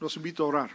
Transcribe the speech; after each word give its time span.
Los 0.00 0.16
invito 0.16 0.44
a 0.44 0.48
orar. 0.48 0.70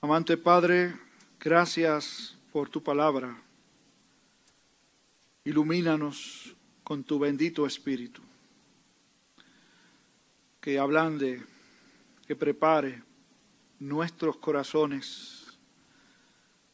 Amante 0.00 0.36
Padre, 0.36 0.94
gracias 1.40 2.38
por 2.52 2.68
tu 2.68 2.82
palabra. 2.82 3.36
Ilumínanos 5.44 6.54
con 6.84 7.02
tu 7.02 7.18
bendito 7.18 7.66
Espíritu. 7.66 8.22
Que 10.60 10.78
ablande, 10.78 11.42
que 12.26 12.36
prepare 12.36 13.02
nuestros 13.80 14.36
corazones 14.36 15.58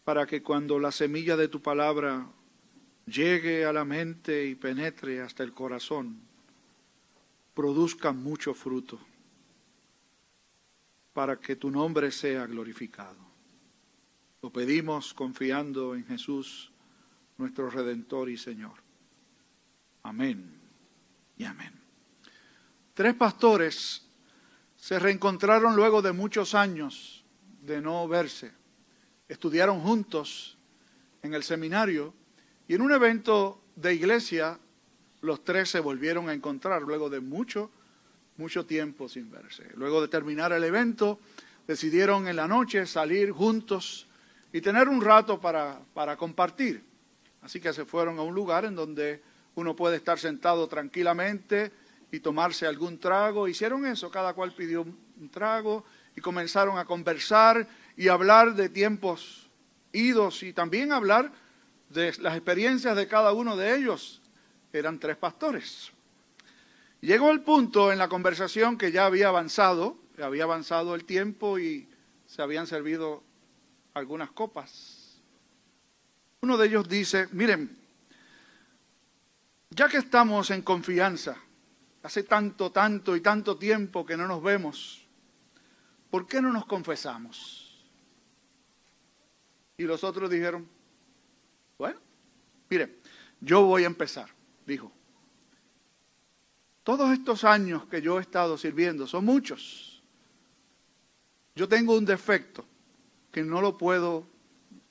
para 0.04 0.26
que 0.26 0.42
cuando 0.42 0.78
la 0.78 0.92
semilla 0.92 1.36
de 1.36 1.48
tu 1.48 1.62
palabra 1.62 2.26
llegue 3.06 3.64
a 3.64 3.72
la 3.72 3.86
mente 3.86 4.44
y 4.46 4.54
penetre 4.54 5.22
hasta 5.22 5.42
el 5.42 5.54
corazón, 5.54 6.20
produzca 7.54 8.12
mucho 8.12 8.52
fruto 8.52 9.00
para 11.18 11.40
que 11.40 11.56
tu 11.56 11.68
nombre 11.68 12.12
sea 12.12 12.46
glorificado. 12.46 13.18
Lo 14.40 14.52
pedimos 14.52 15.12
confiando 15.12 15.96
en 15.96 16.06
Jesús, 16.06 16.70
nuestro 17.38 17.68
Redentor 17.68 18.30
y 18.30 18.36
Señor. 18.36 18.74
Amén 20.04 20.60
y 21.36 21.42
amén. 21.42 21.72
Tres 22.94 23.14
pastores 23.14 24.06
se 24.76 25.00
reencontraron 25.00 25.74
luego 25.74 26.02
de 26.02 26.12
muchos 26.12 26.54
años 26.54 27.24
de 27.62 27.80
no 27.82 28.06
verse. 28.06 28.52
Estudiaron 29.26 29.80
juntos 29.80 30.56
en 31.24 31.34
el 31.34 31.42
seminario 31.42 32.14
y 32.68 32.76
en 32.76 32.80
un 32.80 32.92
evento 32.92 33.60
de 33.74 33.92
iglesia 33.92 34.60
los 35.20 35.42
tres 35.42 35.68
se 35.68 35.80
volvieron 35.80 36.28
a 36.28 36.32
encontrar 36.32 36.82
luego 36.82 37.10
de 37.10 37.18
mucho, 37.18 37.72
mucho 38.38 38.64
tiempo 38.64 39.08
sin 39.08 39.30
verse. 39.30 39.64
Luego 39.74 40.00
de 40.00 40.08
terminar 40.08 40.52
el 40.52 40.64
evento, 40.64 41.18
decidieron 41.66 42.28
en 42.28 42.36
la 42.36 42.48
noche 42.48 42.86
salir 42.86 43.30
juntos 43.30 44.06
y 44.52 44.60
tener 44.60 44.88
un 44.88 45.02
rato 45.02 45.40
para, 45.40 45.80
para 45.92 46.16
compartir. 46.16 46.82
Así 47.42 47.60
que 47.60 47.72
se 47.72 47.84
fueron 47.84 48.18
a 48.18 48.22
un 48.22 48.34
lugar 48.34 48.64
en 48.64 48.74
donde 48.74 49.22
uno 49.54 49.76
puede 49.76 49.96
estar 49.96 50.18
sentado 50.18 50.66
tranquilamente 50.68 51.72
y 52.10 52.20
tomarse 52.20 52.66
algún 52.66 52.98
trago. 52.98 53.48
Hicieron 53.48 53.86
eso, 53.86 54.10
cada 54.10 54.32
cual 54.32 54.54
pidió 54.54 54.82
un 54.82 55.28
trago 55.30 55.84
y 56.16 56.20
comenzaron 56.20 56.78
a 56.78 56.84
conversar 56.84 57.66
y 57.96 58.08
hablar 58.08 58.54
de 58.54 58.68
tiempos 58.68 59.48
idos 59.92 60.42
y 60.42 60.52
también 60.52 60.92
hablar 60.92 61.32
de 61.90 62.14
las 62.20 62.34
experiencias 62.34 62.96
de 62.96 63.08
cada 63.08 63.32
uno 63.32 63.56
de 63.56 63.76
ellos. 63.76 64.20
Eran 64.72 64.98
tres 64.98 65.16
pastores. 65.16 65.92
Llegó 67.00 67.30
el 67.30 67.42
punto 67.42 67.92
en 67.92 67.98
la 67.98 68.08
conversación 68.08 68.76
que 68.76 68.90
ya 68.90 69.06
había 69.06 69.28
avanzado, 69.28 69.96
había 70.20 70.44
avanzado 70.44 70.94
el 70.96 71.04
tiempo 71.04 71.58
y 71.58 71.88
se 72.26 72.42
habían 72.42 72.66
servido 72.66 73.22
algunas 73.94 74.30
copas. 74.32 75.20
Uno 76.40 76.56
de 76.56 76.66
ellos 76.66 76.88
dice, 76.88 77.28
miren, 77.32 77.76
ya 79.70 79.88
que 79.88 79.98
estamos 79.98 80.50
en 80.50 80.62
confianza, 80.62 81.36
hace 82.02 82.24
tanto, 82.24 82.72
tanto 82.72 83.14
y 83.14 83.20
tanto 83.20 83.56
tiempo 83.56 84.04
que 84.04 84.16
no 84.16 84.26
nos 84.26 84.42
vemos, 84.42 85.06
¿por 86.10 86.26
qué 86.26 86.42
no 86.42 86.52
nos 86.52 86.66
confesamos? 86.66 87.86
Y 89.76 89.84
los 89.84 90.02
otros 90.02 90.28
dijeron, 90.28 90.68
bueno, 91.76 92.00
mire, 92.68 92.98
yo 93.40 93.62
voy 93.62 93.84
a 93.84 93.86
empezar, 93.86 94.28
dijo. 94.66 94.97
Todos 96.88 97.10
estos 97.10 97.44
años 97.44 97.84
que 97.84 98.00
yo 98.00 98.18
he 98.18 98.22
estado 98.22 98.56
sirviendo, 98.56 99.06
son 99.06 99.22
muchos. 99.22 100.02
Yo 101.54 101.68
tengo 101.68 101.94
un 101.94 102.06
defecto 102.06 102.64
que 103.30 103.42
no 103.42 103.60
lo 103.60 103.76
puedo, 103.76 104.26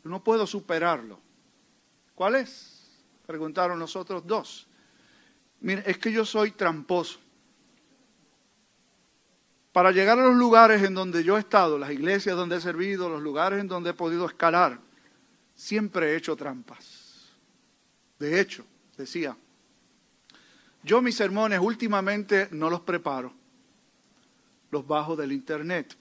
no 0.03 0.23
puedo 0.23 0.45
superarlo. 0.45 1.19
¿Cuál 2.13 2.35
es? 2.35 2.87
Preguntaron 3.25 3.79
los 3.79 3.95
otros 3.95 4.27
dos. 4.27 4.67
Mire, 5.59 5.81
es 5.87 5.97
que 5.97 6.11
yo 6.11 6.23
soy 6.23 6.51
tramposo. 6.51 7.17
Para 9.71 9.91
llegar 9.91 10.19
a 10.19 10.27
los 10.27 10.35
lugares 10.35 10.83
en 10.83 10.93
donde 10.93 11.23
yo 11.23 11.35
he 11.35 11.39
estado, 11.39 11.79
las 11.79 11.89
iglesias 11.89 12.35
donde 12.35 12.57
he 12.57 12.61
servido, 12.61 13.09
los 13.09 13.23
lugares 13.23 13.59
en 13.59 13.67
donde 13.67 13.89
he 13.89 13.95
podido 13.95 14.27
escalar, 14.27 14.79
siempre 15.55 16.11
he 16.11 16.15
hecho 16.15 16.35
trampas. 16.35 17.31
De 18.19 18.39
hecho, 18.39 18.63
decía, 18.95 19.35
yo 20.87 21.01
mis 21.01 21.15
sermones 21.15 21.59
últimamente 21.59 22.47
no 22.51 22.69
los 22.69 22.79
preparo, 22.81 23.33
los 24.71 24.87
bajo 24.87 25.17
del 25.17 25.33
internet 25.33 25.95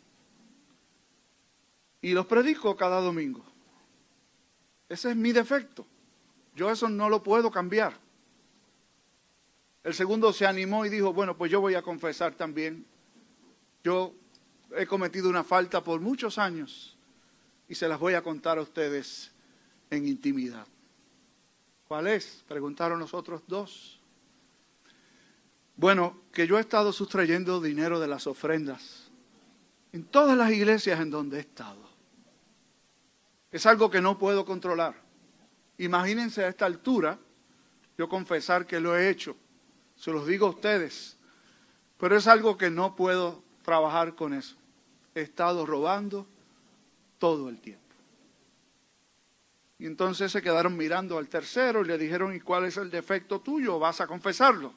y 2.00 2.12
los 2.12 2.24
predico 2.26 2.76
cada 2.76 3.00
domingo. 3.00 3.44
Ese 4.88 5.10
es 5.10 5.16
mi 5.16 5.32
defecto. 5.32 5.84
Yo 6.54 6.70
eso 6.70 6.88
no 6.88 7.08
lo 7.08 7.20
puedo 7.22 7.50
cambiar. 7.50 7.98
El 9.82 9.92
segundo 9.92 10.32
se 10.32 10.46
animó 10.46 10.86
y 10.86 10.88
dijo, 10.88 11.12
bueno, 11.12 11.36
pues 11.36 11.50
yo 11.50 11.60
voy 11.60 11.74
a 11.74 11.82
confesar 11.82 12.34
también. 12.34 12.86
Yo 13.82 14.14
he 14.76 14.86
cometido 14.86 15.28
una 15.28 15.42
falta 15.42 15.82
por 15.82 16.00
muchos 16.00 16.38
años 16.38 16.96
y 17.68 17.74
se 17.74 17.88
las 17.88 17.98
voy 17.98 18.14
a 18.14 18.22
contar 18.22 18.58
a 18.58 18.62
ustedes 18.62 19.32
en 19.90 20.06
intimidad. 20.06 20.66
¿Cuál 21.88 22.06
es? 22.06 22.44
Preguntaron 22.46 23.00
los 23.00 23.14
otros 23.14 23.42
dos. 23.48 23.95
Bueno, 25.76 26.16
que 26.32 26.46
yo 26.46 26.56
he 26.56 26.60
estado 26.60 26.92
sustrayendo 26.92 27.60
dinero 27.60 28.00
de 28.00 28.08
las 28.08 28.26
ofrendas 28.26 29.10
en 29.92 30.04
todas 30.04 30.36
las 30.36 30.50
iglesias 30.50 31.00
en 31.00 31.10
donde 31.10 31.36
he 31.36 31.40
estado. 31.40 31.86
Es 33.50 33.66
algo 33.66 33.90
que 33.90 34.00
no 34.00 34.18
puedo 34.18 34.44
controlar. 34.44 34.94
Imagínense 35.78 36.44
a 36.44 36.48
esta 36.48 36.66
altura 36.66 37.18
yo 37.96 38.08
confesar 38.08 38.66
que 38.66 38.80
lo 38.80 38.96
he 38.96 39.08
hecho. 39.08 39.36
Se 39.96 40.10
los 40.10 40.26
digo 40.26 40.46
a 40.46 40.50
ustedes. 40.50 41.16
Pero 41.98 42.16
es 42.16 42.26
algo 42.26 42.58
que 42.58 42.70
no 42.70 42.94
puedo 42.94 43.42
trabajar 43.62 44.14
con 44.14 44.34
eso. 44.34 44.56
He 45.14 45.22
estado 45.22 45.64
robando 45.64 46.26
todo 47.18 47.48
el 47.48 47.58
tiempo. 47.60 47.82
Y 49.78 49.86
entonces 49.86 50.32
se 50.32 50.42
quedaron 50.42 50.76
mirando 50.76 51.18
al 51.18 51.28
tercero 51.28 51.82
y 51.82 51.86
le 51.86 51.98
dijeron, 51.98 52.34
¿y 52.34 52.40
cuál 52.40 52.64
es 52.64 52.76
el 52.76 52.90
defecto 52.90 53.40
tuyo? 53.40 53.78
¿Vas 53.78 54.00
a 54.00 54.06
confesarlo? 54.06 54.74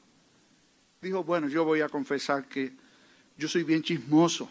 Dijo, 1.00 1.24
bueno, 1.24 1.48
yo 1.48 1.64
voy 1.64 1.80
a 1.80 1.88
confesar 1.88 2.46
que 2.46 2.72
yo 3.36 3.48
soy 3.48 3.64
bien 3.64 3.82
chismoso. 3.82 4.50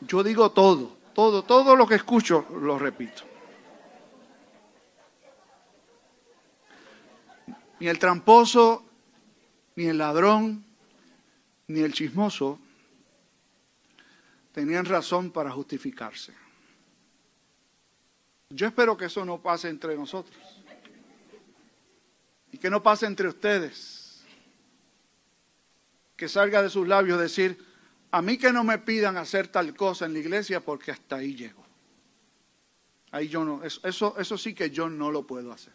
Yo 0.00 0.22
digo 0.22 0.50
todo, 0.50 0.96
todo, 1.14 1.42
todo 1.42 1.76
lo 1.76 1.86
que 1.86 1.96
escucho 1.96 2.46
lo 2.60 2.78
repito. 2.78 3.24
Ni 7.80 7.88
el 7.88 7.98
tramposo, 7.98 8.84
ni 9.76 9.86
el 9.86 9.98
ladrón, 9.98 10.64
ni 11.66 11.80
el 11.80 11.92
chismoso 11.92 12.58
tenían 14.52 14.84
razón 14.84 15.30
para 15.30 15.50
justificarse. 15.50 16.34
Yo 18.50 18.66
espero 18.66 18.96
que 18.96 19.04
eso 19.04 19.24
no 19.24 19.40
pase 19.40 19.68
entre 19.68 19.96
nosotros. 19.96 20.36
Y 22.52 22.58
que 22.58 22.68
no 22.68 22.82
pase 22.82 23.06
entre 23.06 23.28
ustedes. 23.28 23.99
Que 26.20 26.28
salga 26.28 26.62
de 26.62 26.68
sus 26.68 26.86
labios 26.86 27.18
decir, 27.18 27.64
a 28.10 28.20
mí 28.20 28.36
que 28.36 28.52
no 28.52 28.62
me 28.62 28.76
pidan 28.76 29.16
hacer 29.16 29.48
tal 29.48 29.74
cosa 29.74 30.04
en 30.04 30.12
la 30.12 30.18
iglesia 30.18 30.60
porque 30.60 30.90
hasta 30.90 31.16
ahí 31.16 31.34
llego. 31.34 31.64
Ahí 33.10 33.26
yo 33.26 33.42
no, 33.42 33.64
eso, 33.64 34.18
eso, 34.18 34.36
sí 34.36 34.52
que 34.52 34.68
yo 34.68 34.90
no 34.90 35.10
lo 35.10 35.26
puedo 35.26 35.50
hacer. 35.50 35.72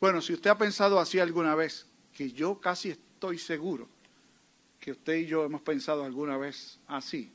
Bueno, 0.00 0.22
si 0.22 0.32
usted 0.32 0.48
ha 0.48 0.56
pensado 0.56 0.98
así 0.98 1.18
alguna 1.18 1.54
vez, 1.54 1.86
que 2.14 2.32
yo 2.32 2.58
casi 2.58 2.92
estoy 2.92 3.36
seguro 3.36 3.90
que 4.80 4.92
usted 4.92 5.16
y 5.16 5.26
yo 5.26 5.44
hemos 5.44 5.60
pensado 5.60 6.02
alguna 6.02 6.38
vez 6.38 6.80
así. 6.86 7.30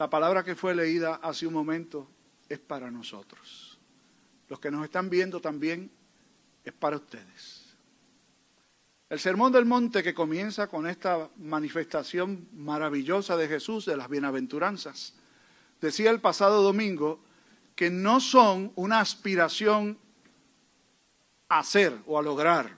La 0.00 0.10
palabra 0.10 0.42
que 0.42 0.56
fue 0.56 0.74
leída 0.74 1.20
hace 1.22 1.46
un 1.46 1.54
momento 1.54 2.10
es 2.48 2.58
para 2.58 2.90
nosotros. 2.90 3.78
Los 4.48 4.58
que 4.58 4.72
nos 4.72 4.82
están 4.82 5.08
viendo 5.08 5.40
también 5.40 5.92
es 6.64 6.72
para 6.72 6.96
ustedes. 6.96 7.63
El 9.14 9.20
Sermón 9.20 9.52
del 9.52 9.64
Monte 9.64 10.02
que 10.02 10.12
comienza 10.12 10.66
con 10.66 10.88
esta 10.88 11.30
manifestación 11.36 12.48
maravillosa 12.52 13.36
de 13.36 13.46
Jesús 13.46 13.86
de 13.86 13.96
las 13.96 14.08
bienaventuranzas, 14.08 15.14
decía 15.80 16.10
el 16.10 16.20
pasado 16.20 16.64
domingo 16.64 17.20
que 17.76 17.90
no 17.90 18.18
son 18.18 18.72
una 18.74 18.98
aspiración 18.98 19.96
a 21.48 21.60
hacer 21.60 21.96
o 22.06 22.18
a 22.18 22.22
lograr, 22.22 22.76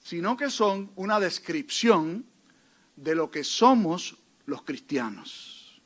sino 0.00 0.36
que 0.36 0.50
son 0.50 0.90
una 0.94 1.18
descripción 1.18 2.26
de 2.96 3.14
lo 3.14 3.30
que 3.30 3.42
somos 3.42 4.18
los 4.44 4.60
cristianos 4.60 5.80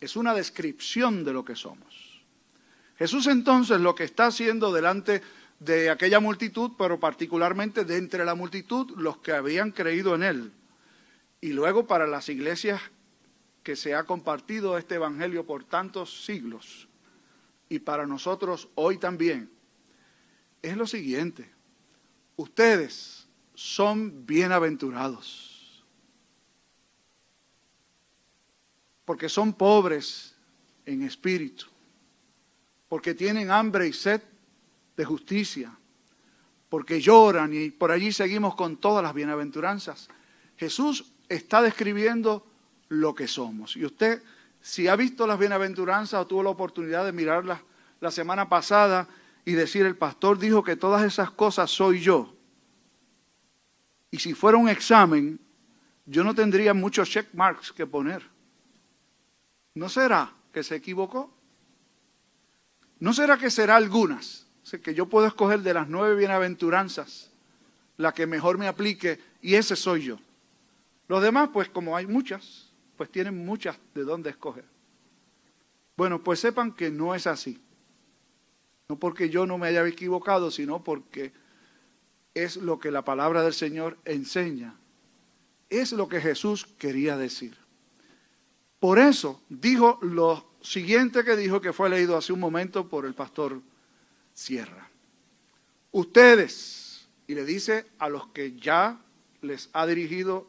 es 0.00 0.14
una 0.14 0.32
descripción 0.32 1.24
de 1.24 1.32
lo 1.32 1.44
que 1.44 1.56
somos. 1.56 2.22
Jesús 2.96 3.26
entonces 3.26 3.80
lo 3.80 3.96
que 3.96 4.04
está 4.04 4.26
haciendo 4.26 4.72
delante 4.72 5.22
de 5.60 5.90
aquella 5.90 6.20
multitud, 6.20 6.72
pero 6.78 7.00
particularmente 7.00 7.84
de 7.84 7.96
entre 7.96 8.24
la 8.24 8.34
multitud 8.34 8.90
los 8.96 9.18
que 9.18 9.32
habían 9.32 9.72
creído 9.72 10.14
en 10.14 10.22
él. 10.22 10.52
Y 11.40 11.52
luego 11.52 11.86
para 11.86 12.06
las 12.06 12.28
iglesias 12.28 12.80
que 13.62 13.76
se 13.76 13.94
ha 13.94 14.04
compartido 14.04 14.78
este 14.78 14.94
Evangelio 14.96 15.44
por 15.44 15.64
tantos 15.64 16.24
siglos 16.24 16.88
y 17.68 17.80
para 17.80 18.06
nosotros 18.06 18.68
hoy 18.74 18.98
también, 18.98 19.50
es 20.62 20.76
lo 20.76 20.86
siguiente. 20.86 21.50
Ustedes 22.36 23.28
son 23.54 24.24
bienaventurados 24.26 25.84
porque 29.04 29.28
son 29.28 29.52
pobres 29.54 30.34
en 30.84 31.02
espíritu, 31.02 31.66
porque 32.88 33.14
tienen 33.14 33.50
hambre 33.50 33.88
y 33.88 33.92
sed 33.92 34.20
de 34.98 35.04
justicia, 35.04 35.72
porque 36.68 37.00
lloran 37.00 37.54
y 37.54 37.70
por 37.70 37.92
allí 37.92 38.12
seguimos 38.12 38.56
con 38.56 38.78
todas 38.78 39.00
las 39.00 39.14
bienaventuranzas. 39.14 40.08
Jesús 40.56 41.12
está 41.28 41.62
describiendo 41.62 42.44
lo 42.88 43.14
que 43.14 43.28
somos. 43.28 43.76
Y 43.76 43.84
usted, 43.84 44.20
si 44.60 44.88
ha 44.88 44.96
visto 44.96 45.24
las 45.24 45.38
bienaventuranzas 45.38 46.20
o 46.20 46.26
tuvo 46.26 46.42
la 46.42 46.50
oportunidad 46.50 47.04
de 47.04 47.12
mirarlas 47.12 47.60
la 48.00 48.10
semana 48.10 48.48
pasada 48.48 49.06
y 49.44 49.52
decir, 49.52 49.86
el 49.86 49.96
pastor 49.96 50.36
dijo 50.36 50.64
que 50.64 50.74
todas 50.74 51.04
esas 51.04 51.30
cosas 51.30 51.70
soy 51.70 52.00
yo. 52.00 52.34
Y 54.10 54.18
si 54.18 54.34
fuera 54.34 54.58
un 54.58 54.68
examen, 54.68 55.38
yo 56.06 56.24
no 56.24 56.34
tendría 56.34 56.74
muchos 56.74 57.08
check 57.08 57.32
marks 57.34 57.70
que 57.70 57.86
poner. 57.86 58.28
¿No 59.74 59.88
será 59.88 60.32
que 60.52 60.64
se 60.64 60.74
equivocó? 60.74 61.32
¿No 62.98 63.12
será 63.12 63.38
que 63.38 63.48
será 63.48 63.76
algunas? 63.76 64.47
Que 64.76 64.94
yo 64.94 65.06
puedo 65.06 65.26
escoger 65.26 65.60
de 65.60 65.74
las 65.74 65.88
nueve 65.88 66.14
bienaventuranzas 66.16 67.30
la 67.96 68.12
que 68.12 68.26
mejor 68.26 68.58
me 68.58 68.68
aplique 68.68 69.18
y 69.40 69.54
ese 69.54 69.76
soy 69.76 70.04
yo. 70.04 70.18
Los 71.08 71.22
demás, 71.22 71.50
pues 71.52 71.68
como 71.68 71.96
hay 71.96 72.06
muchas, 72.06 72.70
pues 72.96 73.10
tienen 73.10 73.44
muchas 73.44 73.78
de 73.94 74.04
dónde 74.04 74.30
escoger. 74.30 74.64
Bueno, 75.96 76.22
pues 76.22 76.40
sepan 76.40 76.72
que 76.72 76.90
no 76.90 77.14
es 77.14 77.26
así. 77.26 77.60
No 78.88 78.98
porque 78.98 79.30
yo 79.30 79.46
no 79.46 79.58
me 79.58 79.68
haya 79.68 79.86
equivocado, 79.86 80.50
sino 80.50 80.84
porque 80.84 81.32
es 82.34 82.56
lo 82.56 82.78
que 82.78 82.90
la 82.90 83.04
palabra 83.04 83.42
del 83.42 83.54
Señor 83.54 83.98
enseña. 84.04 84.76
Es 85.70 85.92
lo 85.92 86.08
que 86.08 86.20
Jesús 86.20 86.66
quería 86.78 87.16
decir. 87.16 87.56
Por 88.78 88.98
eso 88.98 89.42
dijo 89.48 89.98
lo 90.02 90.46
siguiente 90.60 91.24
que 91.24 91.36
dijo 91.36 91.60
que 91.60 91.72
fue 91.72 91.90
leído 91.90 92.16
hace 92.16 92.32
un 92.32 92.40
momento 92.40 92.88
por 92.88 93.04
el 93.04 93.14
pastor 93.14 93.60
cierra. 94.38 94.88
Ustedes, 95.90 97.08
y 97.26 97.34
le 97.34 97.44
dice 97.44 97.86
a 97.98 98.08
los 98.08 98.28
que 98.28 98.56
ya 98.56 99.00
les 99.42 99.68
ha 99.72 99.84
dirigido 99.86 100.46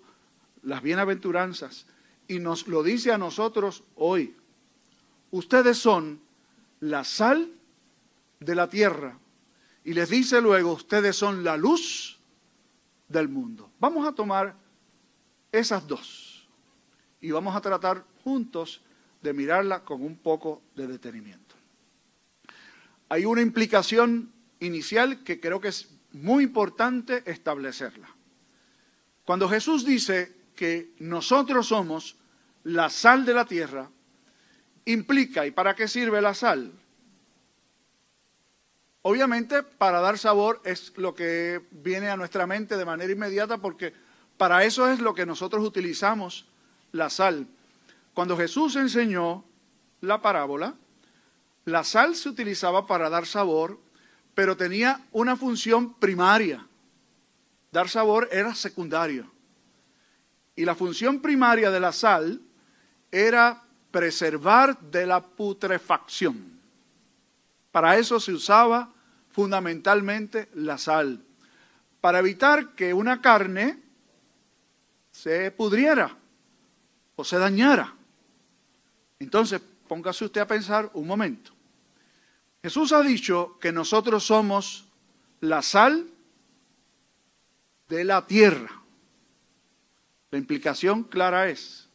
las 0.61 0.83
bienaventuranzas, 0.83 1.87
y 2.27 2.39
nos 2.39 2.67
lo 2.67 2.83
dice 2.83 3.11
a 3.11 3.17
nosotros 3.17 3.83
hoy, 3.95 4.35
ustedes 5.31 5.79
son 5.79 6.21
la 6.81 7.03
sal 7.03 7.51
de 8.39 8.55
la 8.55 8.69
tierra, 8.69 9.17
y 9.83 9.93
les 9.93 10.09
dice 10.09 10.39
luego, 10.39 10.73
ustedes 10.73 11.15
son 11.15 11.43
la 11.43 11.57
luz 11.57 12.19
del 13.07 13.27
mundo. 13.27 13.71
Vamos 13.79 14.07
a 14.07 14.11
tomar 14.11 14.55
esas 15.51 15.87
dos 15.87 16.47
y 17.21 17.31
vamos 17.31 17.55
a 17.55 17.61
tratar 17.61 18.05
juntos 18.23 18.81
de 19.21 19.33
mirarla 19.33 19.83
con 19.83 20.03
un 20.03 20.15
poco 20.15 20.61
de 20.75 20.85
detenimiento 20.85 21.48
hay 23.09 23.25
una 23.25 23.41
implicación 23.41 24.31
inicial 24.59 25.23
que 25.23 25.39
creo 25.39 25.59
que 25.59 25.69
es 25.69 25.89
muy 26.11 26.43
importante 26.43 27.23
establecerla. 27.25 28.07
Cuando 29.25 29.49
Jesús 29.49 29.85
dice 29.85 30.35
que 30.55 30.93
nosotros 30.99 31.67
somos 31.67 32.15
la 32.63 32.89
sal 32.89 33.25
de 33.25 33.33
la 33.33 33.45
tierra, 33.45 33.89
implica, 34.85 35.45
¿y 35.45 35.51
para 35.51 35.75
qué 35.75 35.87
sirve 35.87 36.21
la 36.21 36.33
sal? 36.33 36.71
Obviamente 39.01 39.63
para 39.63 40.01
dar 40.01 40.17
sabor 40.17 40.61
es 40.65 40.93
lo 40.97 41.15
que 41.15 41.61
viene 41.71 42.09
a 42.09 42.17
nuestra 42.17 42.45
mente 42.45 42.75
de 42.75 42.85
manera 42.85 43.11
inmediata 43.11 43.57
porque 43.57 43.93
para 44.37 44.63
eso 44.65 44.89
es 44.89 44.99
lo 44.99 45.13
que 45.13 45.25
nosotros 45.25 45.65
utilizamos 45.65 46.45
la 46.91 47.09
sal. 47.09 47.47
Cuando 48.13 48.35
Jesús 48.35 48.75
enseñó 48.75 49.45
la 50.01 50.21
parábola, 50.21 50.75
la 51.71 51.83
sal 51.83 52.15
se 52.15 52.29
utilizaba 52.29 52.85
para 52.87 53.09
dar 53.09 53.25
sabor, 53.25 53.79
pero 54.33 54.55
tenía 54.55 55.01
una 55.11 55.35
función 55.35 55.93
primaria. 55.93 56.65
Dar 57.71 57.89
sabor 57.89 58.29
era 58.31 58.55
secundario. 58.55 59.31
Y 60.55 60.65
la 60.65 60.75
función 60.75 61.21
primaria 61.21 61.71
de 61.71 61.79
la 61.79 61.91
sal 61.91 62.41
era 63.11 63.63
preservar 63.91 64.79
de 64.79 65.05
la 65.05 65.21
putrefacción. 65.21 66.59
Para 67.71 67.97
eso 67.97 68.19
se 68.19 68.33
usaba 68.33 68.91
fundamentalmente 69.31 70.49
la 70.55 70.77
sal, 70.77 71.23
para 72.01 72.19
evitar 72.19 72.75
que 72.75 72.93
una 72.93 73.21
carne 73.21 73.79
se 75.11 75.51
pudriera 75.51 76.15
o 77.15 77.23
se 77.23 77.37
dañara. 77.37 77.93
Entonces, 79.19 79.61
póngase 79.87 80.25
usted 80.25 80.41
a 80.41 80.47
pensar 80.47 80.89
un 80.93 81.05
momento. 81.05 81.51
Jesús 82.61 82.91
ha 82.91 83.01
dicho 83.01 83.57
que 83.59 83.71
nosotros 83.71 84.25
somos 84.25 84.85
la 85.39 85.61
sal 85.61 86.09
de 87.87 88.03
la 88.03 88.25
tierra. 88.27 88.81
La 90.31 90.37
implicación 90.37 91.03
clara 91.03 91.49
es 91.49 91.87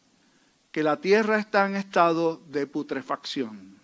que 0.71 0.83
la 0.83 0.99
tierra 0.99 1.39
está 1.39 1.67
en 1.67 1.75
estado 1.75 2.41
de 2.49 2.67
putrefacción. 2.67 3.79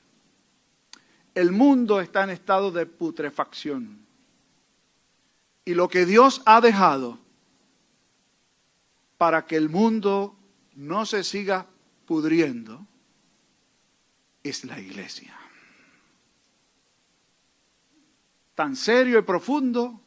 El 1.34 1.52
mundo 1.52 2.02
está 2.02 2.24
en 2.24 2.32
estado 2.32 2.72
de 2.72 2.86
putrefacción. 2.86 4.06
Y 5.64 5.74
lo 5.74 5.88
que 5.88 6.06
Dios 6.06 6.42
ha 6.46 6.60
dejado 6.60 7.20
para 9.18 9.46
que 9.46 9.56
el 9.56 9.70
mundo 9.70 10.36
no 10.76 11.06
se 11.06 11.24
siga 11.24 11.68
pudriendo 12.06 12.86
es 14.44 14.66
la 14.66 14.80
iglesia. 14.80 15.41
Tan 18.62 18.76
serio 18.76 19.18
y 19.18 19.24
profundo 19.24 20.00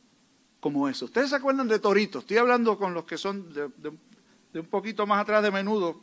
como 0.60 0.88
eso. 0.88 1.06
¿Ustedes 1.06 1.30
se 1.30 1.34
acuerdan 1.34 1.66
de 1.66 1.80
Torito? 1.80 2.20
Estoy 2.20 2.36
hablando 2.36 2.78
con 2.78 2.94
los 2.94 3.02
que 3.02 3.18
son 3.18 3.52
de, 3.52 3.88
un 4.60 4.66
poquito 4.66 5.08
más 5.08 5.22
atrás 5.22 5.42
de 5.42 5.50
menudo 5.50 6.00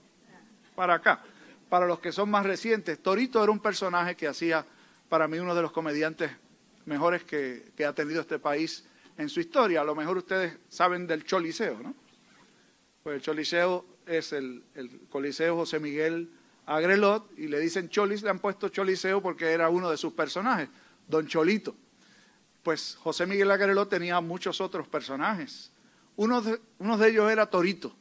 para 0.75 0.95
acá. 0.95 1.23
Para 1.69 1.87
los 1.87 2.01
que 2.01 2.11
son 2.11 2.29
más 2.29 2.45
recientes, 2.45 3.01
Torito 3.01 3.41
era 3.41 3.53
un 3.53 3.61
personaje 3.61 4.17
que 4.17 4.27
hacía 4.27 4.65
para 5.07 5.29
mí 5.29 5.39
uno 5.39 5.55
de 5.55 5.61
los 5.61 5.71
comediantes 5.71 6.29
mejores 6.83 7.23
que, 7.23 7.71
ha 7.87 7.93
tenido 7.93 8.19
este 8.19 8.37
país 8.37 8.85
en 9.17 9.29
su 9.29 9.39
historia. 9.39 9.79
A 9.79 9.85
lo 9.85 9.95
mejor 9.95 10.17
ustedes 10.17 10.57
saben 10.67 11.07
del 11.07 11.23
Choliseo, 11.23 11.79
¿no? 11.81 11.95
Pues 13.01 13.15
el 13.15 13.21
Choliseo 13.21 13.85
es 14.05 14.33
el, 14.33 14.61
el 14.75 15.07
Coliseo 15.09 15.55
José 15.55 15.79
Miguel 15.79 16.29
Agrelot 16.65 17.31
y 17.37 17.47
le 17.47 17.61
dicen 17.61 17.87
Cholis, 17.87 18.23
le 18.23 18.29
han 18.29 18.39
puesto 18.39 18.67
Choliseo 18.67 19.21
porque 19.21 19.51
era 19.51 19.69
uno 19.69 19.89
de 19.89 19.95
sus 19.95 20.11
personajes, 20.11 20.67
Don 21.07 21.25
Cholito. 21.27 21.77
Pues 22.63 22.97
José 23.01 23.25
Miguel 23.25 23.51
Agrelot 23.51 23.89
tenía 23.89 24.21
muchos 24.21 24.61
otros 24.61 24.87
personajes. 24.87 25.71
Uno 26.15 26.41
de, 26.41 26.59
ellos 27.07 27.31
era 27.31 27.47
Torito. 27.47 27.95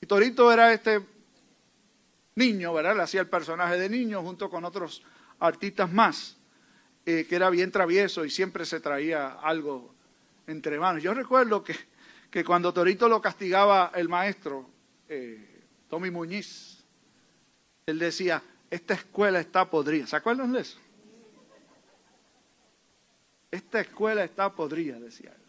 Y 0.00 0.06
Torito 0.06 0.50
era 0.52 0.72
este 0.72 1.04
niño, 2.34 2.72
¿verdad? 2.72 2.96
Le 2.96 3.02
hacía 3.02 3.20
el 3.20 3.28
personaje 3.28 3.76
de 3.76 3.88
niño 3.88 4.22
junto 4.22 4.48
con 4.48 4.64
otros 4.64 5.02
artistas 5.40 5.92
más, 5.92 6.36
eh, 7.04 7.26
que 7.28 7.36
era 7.36 7.50
bien 7.50 7.70
travieso 7.70 8.24
y 8.24 8.30
siempre 8.30 8.64
se 8.64 8.80
traía 8.80 9.32
algo 9.32 9.94
entre 10.46 10.78
manos. 10.78 11.02
Yo 11.02 11.12
recuerdo 11.12 11.62
que, 11.62 11.76
que 12.30 12.44
cuando 12.44 12.72
Torito 12.72 13.08
lo 13.08 13.20
castigaba 13.20 13.92
el 13.94 14.08
maestro, 14.08 14.70
eh, 15.08 15.64
Tommy 15.88 16.10
Muñiz, 16.10 16.84
él 17.86 17.98
decía, 17.98 18.42
esta 18.70 18.94
escuela 18.94 19.40
está 19.40 19.68
podrida. 19.68 20.06
¿Se 20.06 20.16
acuerdan 20.16 20.52
de 20.52 20.60
eso? 20.60 20.78
Esta 23.50 23.80
escuela 23.80 24.24
está 24.24 24.52
podrida, 24.52 24.98
decía 24.98 25.30
él. 25.30 25.42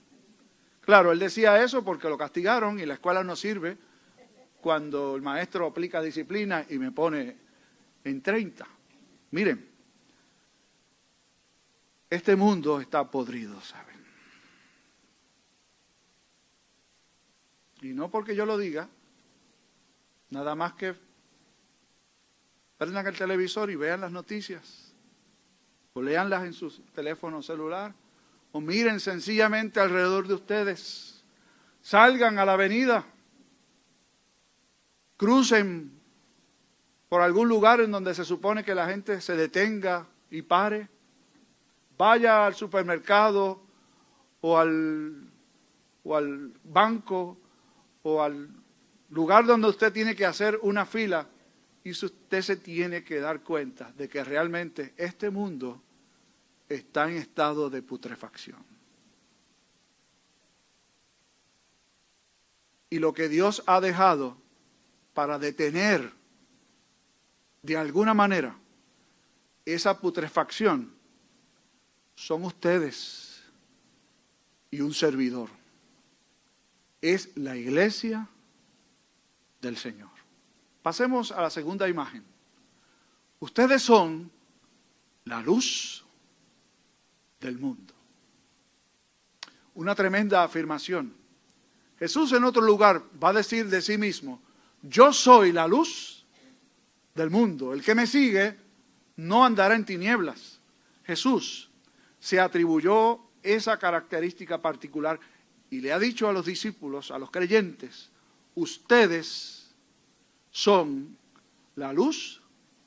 Claro, 0.81 1.11
él 1.11 1.19
decía 1.19 1.61
eso 1.63 1.83
porque 1.83 2.09
lo 2.09 2.17
castigaron 2.17 2.79
y 2.79 2.85
la 2.85 2.95
escuela 2.95 3.23
no 3.23 3.35
sirve 3.35 3.77
cuando 4.61 5.15
el 5.15 5.21
maestro 5.21 5.67
aplica 5.67 6.01
disciplina 6.01 6.65
y 6.69 6.77
me 6.77 6.91
pone 6.91 7.35
en 8.03 8.21
30. 8.21 8.67
Miren, 9.31 9.69
este 12.09 12.35
mundo 12.35 12.81
está 12.81 13.09
podrido, 13.09 13.61
¿saben? 13.61 14.03
Y 17.81 17.89
no 17.89 18.09
porque 18.09 18.35
yo 18.35 18.45
lo 18.45 18.57
diga, 18.57 18.89
nada 20.29 20.55
más 20.55 20.73
que 20.73 20.95
prendan 22.77 23.07
el 23.07 23.17
televisor 23.17 23.69
y 23.69 23.75
vean 23.75 24.01
las 24.01 24.11
noticias, 24.11 24.88
o 25.99 26.01
leanlas 26.01 26.45
en 26.45 26.53
su 26.53 26.71
teléfono 26.95 27.41
celular, 27.41 27.93
o 28.53 28.61
miren 28.61 29.01
sencillamente 29.01 29.81
alrededor 29.81 30.27
de 30.27 30.33
ustedes. 30.33 31.23
Salgan 31.81 32.39
a 32.39 32.45
la 32.45 32.53
avenida, 32.53 33.05
crucen 35.17 35.91
por 37.09 37.21
algún 37.21 37.49
lugar 37.49 37.81
en 37.81 37.91
donde 37.91 38.13
se 38.13 38.23
supone 38.23 38.63
que 38.63 38.73
la 38.73 38.87
gente 38.87 39.19
se 39.19 39.35
detenga 39.35 40.07
y 40.31 40.41
pare. 40.41 40.87
Vaya 41.97 42.45
al 42.45 42.55
supermercado 42.55 43.61
o 44.39 44.57
al, 44.57 45.29
o 46.03 46.15
al 46.15 46.53
banco 46.63 47.37
o 48.03 48.23
al 48.23 48.49
lugar 49.09 49.45
donde 49.45 49.67
usted 49.67 49.91
tiene 49.91 50.15
que 50.15 50.25
hacer 50.25 50.59
una 50.61 50.85
fila 50.85 51.27
y 51.83 51.91
usted 51.91 52.41
se 52.41 52.55
tiene 52.55 53.03
que 53.03 53.19
dar 53.19 53.41
cuenta 53.41 53.91
de 53.91 54.07
que 54.07 54.23
realmente 54.23 54.93
este 54.95 55.29
mundo 55.29 55.81
está 56.69 57.09
en 57.09 57.17
estado 57.17 57.69
de 57.69 57.81
putrefacción. 57.81 58.63
Y 62.89 62.99
lo 62.99 63.13
que 63.13 63.27
Dios 63.27 63.63
ha 63.65 63.81
dejado 63.81 64.37
para 65.13 65.37
detener 65.37 66.11
de 67.61 67.77
alguna 67.77 68.13
manera 68.13 68.55
esa 69.65 69.99
putrefacción 69.99 70.93
son 72.15 72.43
ustedes 72.45 73.43
y 74.71 74.81
un 74.81 74.93
servidor. 74.93 75.49
Es 77.01 77.35
la 77.37 77.55
iglesia 77.55 78.27
del 79.61 79.77
Señor. 79.77 80.09
Pasemos 80.81 81.31
a 81.31 81.41
la 81.41 81.49
segunda 81.49 81.87
imagen. 81.87 82.23
Ustedes 83.39 83.81
son 83.81 84.31
la 85.25 85.41
luz 85.41 86.05
del 87.39 87.57
mundo. 87.57 87.93
Una 89.75 89.95
tremenda 89.95 90.43
afirmación. 90.43 91.13
Jesús 91.97 92.31
en 92.33 92.43
otro 92.43 92.61
lugar 92.61 93.03
va 93.21 93.29
a 93.29 93.33
decir 93.33 93.67
de 93.67 93.81
sí 93.81 93.97
mismo, 93.97 94.41
yo 94.81 95.11
soy 95.11 95.51
la 95.51 95.67
luz 95.67 96.25
del 97.15 97.29
mundo. 97.29 97.73
El 97.73 97.83
que 97.83 97.95
me 97.95 98.07
sigue 98.07 98.57
no 99.17 99.43
andará 99.43 99.75
en 99.75 99.85
tinieblas. 99.85 100.59
Jesús 101.03 101.69
se 102.19 102.39
atribuyó 102.39 103.19
esa 103.43 103.77
característica 103.77 104.61
particular 104.61 105.19
y 105.69 105.81
le 105.81 105.91
ha 105.91 105.99
dicho 105.99 106.27
a 106.27 106.33
los 106.33 106.45
discípulos, 106.45 107.11
a 107.11 107.19
los 107.19 107.31
creyentes, 107.31 108.09
ustedes 108.55 109.75
son 110.51 111.17
la 111.75 111.93
luz 111.93 112.41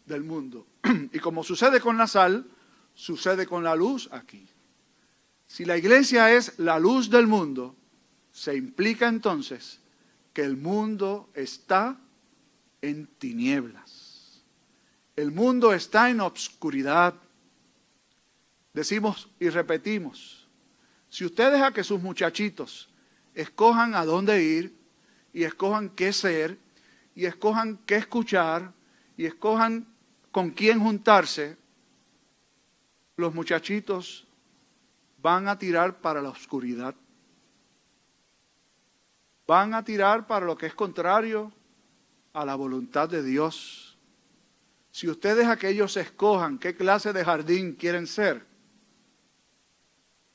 del 0.06 0.24
mundo. 0.24 0.66
Y 1.12 1.18
como 1.18 1.44
sucede 1.44 1.80
con 1.80 1.96
la 1.96 2.06
sal, 2.06 2.46
sucede 2.94 3.46
con 3.46 3.64
la 3.64 3.74
luz 3.74 4.08
aquí. 4.12 4.48
Si 5.46 5.64
la 5.64 5.76
iglesia 5.76 6.32
es 6.32 6.58
la 6.58 6.78
luz 6.78 7.10
del 7.10 7.26
mundo, 7.26 7.76
se 8.32 8.56
implica 8.56 9.08
entonces 9.08 9.80
que 10.32 10.42
el 10.42 10.56
mundo 10.56 11.30
está 11.34 11.98
en 12.80 13.06
tinieblas. 13.18 14.42
El 15.14 15.30
mundo 15.30 15.74
está 15.74 16.08
en 16.08 16.20
obscuridad. 16.20 17.14
Decimos 18.72 19.28
y 19.38 19.50
repetimos, 19.50 20.48
si 21.10 21.26
usted 21.26 21.52
deja 21.52 21.74
que 21.74 21.84
sus 21.84 22.00
muchachitos 22.00 22.88
escojan 23.34 23.94
a 23.94 24.06
dónde 24.06 24.42
ir 24.42 24.74
y 25.34 25.44
escojan 25.44 25.90
qué 25.90 26.12
ser 26.12 26.58
y 27.14 27.26
escojan 27.26 27.78
qué 27.84 27.96
escuchar 27.96 28.72
y 29.18 29.26
escojan 29.26 29.86
con 30.30 30.50
quién 30.50 30.80
juntarse, 30.80 31.58
los 33.22 33.34
muchachitos 33.34 34.26
van 35.22 35.48
a 35.48 35.58
tirar 35.58 36.00
para 36.00 36.20
la 36.20 36.28
oscuridad. 36.28 36.94
Van 39.46 39.72
a 39.74 39.82
tirar 39.82 40.26
para 40.26 40.44
lo 40.44 40.56
que 40.56 40.66
es 40.66 40.74
contrario 40.74 41.52
a 42.32 42.44
la 42.44 42.54
voluntad 42.54 43.08
de 43.08 43.22
Dios. 43.22 43.96
Si 44.90 45.08
ustedes 45.08 45.46
aquellos 45.46 45.96
escojan 45.96 46.58
qué 46.58 46.74
clase 46.74 47.12
de 47.12 47.24
jardín 47.24 47.74
quieren 47.74 48.06
ser, 48.06 48.44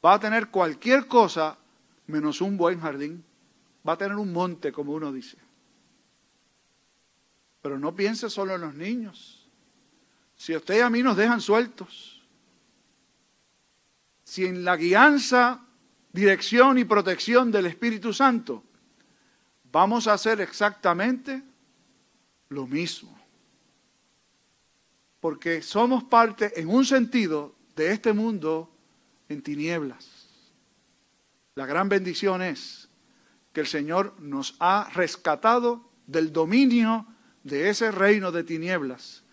va 0.04 0.16
a 0.16 0.20
tener 0.20 0.50
cualquier 0.50 1.08
cosa 1.08 1.58
menos 2.08 2.42
un 2.42 2.58
buen 2.58 2.80
jardín. 2.80 3.24
Va 3.88 3.94
a 3.94 3.98
tener 3.98 4.18
un 4.18 4.34
monte, 4.34 4.72
como 4.72 4.94
uno 4.94 5.14
dice. 5.14 5.38
Pero 7.62 7.80
no 7.80 7.96
piense 7.96 8.30
solo 8.30 8.56
en 8.56 8.62
los 8.62 8.74
niños. 8.74 9.48
Si 10.36 10.56
usted 10.56 10.78
y 10.78 10.82
a 10.82 10.90
mí 10.90 11.02
nos 11.02 11.18
dejan 11.18 11.42
sueltos, 11.42 12.17
si 14.28 14.46
en 14.46 14.66
la 14.66 14.76
guianza, 14.76 15.62
dirección 16.12 16.78
y 16.78 16.84
protección 16.84 17.50
del 17.50 17.66
Espíritu 17.66 18.12
Santo 18.12 18.62
vamos 19.72 20.06
a 20.06 20.14
hacer 20.14 20.42
exactamente 20.42 21.42
lo 22.50 22.68
mismo. 22.68 23.18
Porque 25.22 25.62
somos 25.62 26.04
parte, 26.04 26.60
en 26.60 26.68
un 26.68 26.84
sentido, 26.86 27.56
de 27.74 27.94
este 27.94 28.12
mundo 28.12 28.70
en 29.30 29.42
tinieblas. 29.42 30.28
La 31.56 31.66
gran 31.66 31.88
bendición 31.88 32.42
es 32.42 32.90
que 33.54 33.62
el 33.62 33.68
Señor 33.68 34.14
nos 34.20 34.58
ha 34.60 34.90
rescatado 34.94 35.90
del 36.06 36.34
dominio 36.34 37.08
de 37.46 37.70
ese 37.70 37.92
reino 37.92 38.34
de 38.34 38.44
tinieblas. 38.44 39.24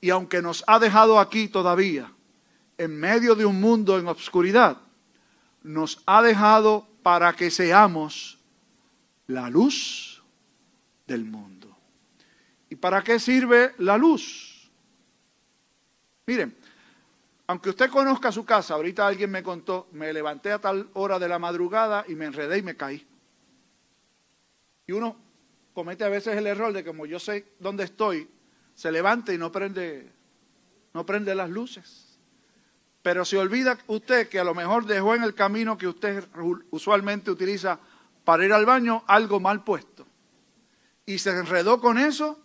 Y 0.00 0.10
aunque 0.10 0.42
nos 0.42 0.64
ha 0.66 0.80
dejado 0.80 1.20
aquí 1.20 1.46
todavía, 1.46 2.13
en 2.78 2.98
medio 2.98 3.34
de 3.34 3.44
un 3.44 3.60
mundo 3.60 3.98
en 3.98 4.08
obscuridad, 4.08 4.78
nos 5.62 6.02
ha 6.06 6.22
dejado 6.22 6.86
para 7.02 7.32
que 7.34 7.50
seamos 7.50 8.38
la 9.26 9.48
luz 9.50 10.22
del 11.06 11.24
mundo. 11.24 11.76
¿Y 12.68 12.76
para 12.76 13.02
qué 13.02 13.18
sirve 13.18 13.72
la 13.78 13.96
luz? 13.96 14.70
Miren, 16.26 16.56
aunque 17.46 17.70
usted 17.70 17.90
conozca 17.90 18.32
su 18.32 18.44
casa, 18.44 18.74
ahorita 18.74 19.06
alguien 19.06 19.30
me 19.30 19.42
contó, 19.42 19.88
me 19.92 20.12
levanté 20.12 20.50
a 20.50 20.58
tal 20.58 20.88
hora 20.94 21.18
de 21.18 21.28
la 21.28 21.38
madrugada 21.38 22.04
y 22.08 22.14
me 22.14 22.24
enredé 22.24 22.58
y 22.58 22.62
me 22.62 22.76
caí. 22.76 23.06
Y 24.86 24.92
uno 24.92 25.16
comete 25.74 26.04
a 26.04 26.08
veces 26.08 26.36
el 26.36 26.46
error 26.46 26.72
de 26.72 26.82
que 26.82 26.90
como 26.90 27.06
yo 27.06 27.18
sé 27.18 27.52
dónde 27.58 27.84
estoy, 27.84 28.28
se 28.74 28.90
levanta 28.90 29.32
y 29.32 29.38
no 29.38 29.52
prende, 29.52 30.10
no 30.94 31.04
prende 31.04 31.34
las 31.34 31.50
luces. 31.50 32.03
Pero 33.04 33.26
se 33.26 33.36
olvida 33.36 33.76
usted 33.86 34.30
que 34.30 34.40
a 34.40 34.44
lo 34.44 34.54
mejor 34.54 34.86
dejó 34.86 35.14
en 35.14 35.24
el 35.24 35.34
camino 35.34 35.76
que 35.76 35.86
usted 35.86 36.26
usualmente 36.70 37.30
utiliza 37.30 37.78
para 38.24 38.46
ir 38.46 38.52
al 38.54 38.64
baño 38.64 39.04
algo 39.06 39.38
mal 39.40 39.62
puesto. 39.62 40.06
Y 41.04 41.18
se 41.18 41.28
enredó 41.28 41.82
con 41.82 41.98
eso 41.98 42.40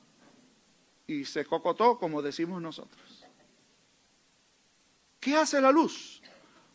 y 1.08 1.24
se 1.24 1.46
cocotó, 1.46 1.98
como 1.98 2.22
decimos 2.22 2.62
nosotros. 2.62 3.25
¿Qué 5.22 5.38
hace 5.38 5.62
la 5.62 5.72
luz? 5.72 6.22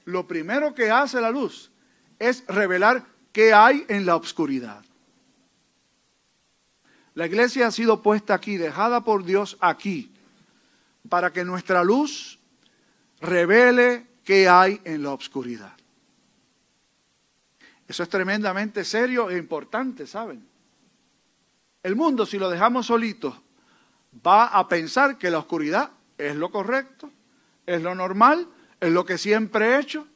Lo 0.06 0.26
primero 0.26 0.74
que 0.74 0.90
hace 0.90 1.20
la 1.20 1.30
luz 1.30 1.70
es 2.18 2.42
revelar 2.46 3.04
qué 3.32 3.52
hay 3.52 3.84
en 3.88 4.06
la 4.06 4.16
oscuridad. 4.16 4.82
La 7.12 7.26
iglesia 7.26 7.66
ha 7.66 7.70
sido 7.70 8.02
puesta 8.02 8.32
aquí, 8.32 8.56
dejada 8.56 9.04
por 9.04 9.24
Dios 9.24 9.58
aquí, 9.60 10.10
para 11.10 11.34
que 11.34 11.44
nuestra 11.44 11.84
luz 11.84 12.38
revele 13.24 14.06
qué 14.22 14.48
hay 14.48 14.80
en 14.84 15.02
la 15.02 15.12
oscuridad. 15.12 15.72
Eso 17.86 18.02
es 18.02 18.08
tremendamente 18.08 18.84
serio 18.84 19.30
e 19.30 19.36
importante, 19.36 20.06
¿saben? 20.06 20.46
El 21.82 21.96
mundo, 21.96 22.24
si 22.24 22.38
lo 22.38 22.48
dejamos 22.48 22.86
solito, 22.86 23.42
va 24.26 24.46
a 24.46 24.66
pensar 24.68 25.18
que 25.18 25.30
la 25.30 25.38
oscuridad 25.38 25.90
es 26.16 26.34
lo 26.36 26.50
correcto, 26.50 27.10
es 27.66 27.82
lo 27.82 27.94
normal, 27.94 28.48
es 28.80 28.90
lo 28.90 29.04
que 29.04 29.18
siempre 29.18 29.66
he 29.66 29.80
hecho. 29.80 30.06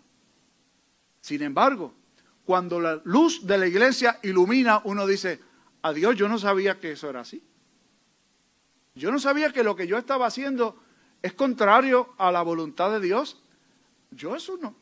Sin 1.20 1.42
embargo, 1.42 1.92
cuando 2.44 2.80
la 2.80 3.00
luz 3.04 3.46
de 3.46 3.58
la 3.58 3.66
iglesia 3.66 4.18
ilumina, 4.22 4.80
uno 4.84 5.06
dice, 5.06 5.40
adiós, 5.82 6.16
yo 6.16 6.28
no 6.28 6.38
sabía 6.38 6.80
que 6.80 6.92
eso 6.92 7.10
era 7.10 7.20
así. 7.20 7.42
Yo 8.94 9.12
no 9.12 9.18
sabía 9.18 9.52
que 9.52 9.62
lo 9.62 9.76
que 9.76 9.86
yo 9.86 9.98
estaba 9.98 10.26
haciendo 10.26 10.82
es 11.22 11.32
contrario 11.32 12.14
a 12.18 12.30
la 12.30 12.42
voluntad 12.42 12.90
de 12.92 13.00
Dios. 13.00 13.40
Yo 14.10 14.36
eso 14.36 14.56
no, 14.60 14.74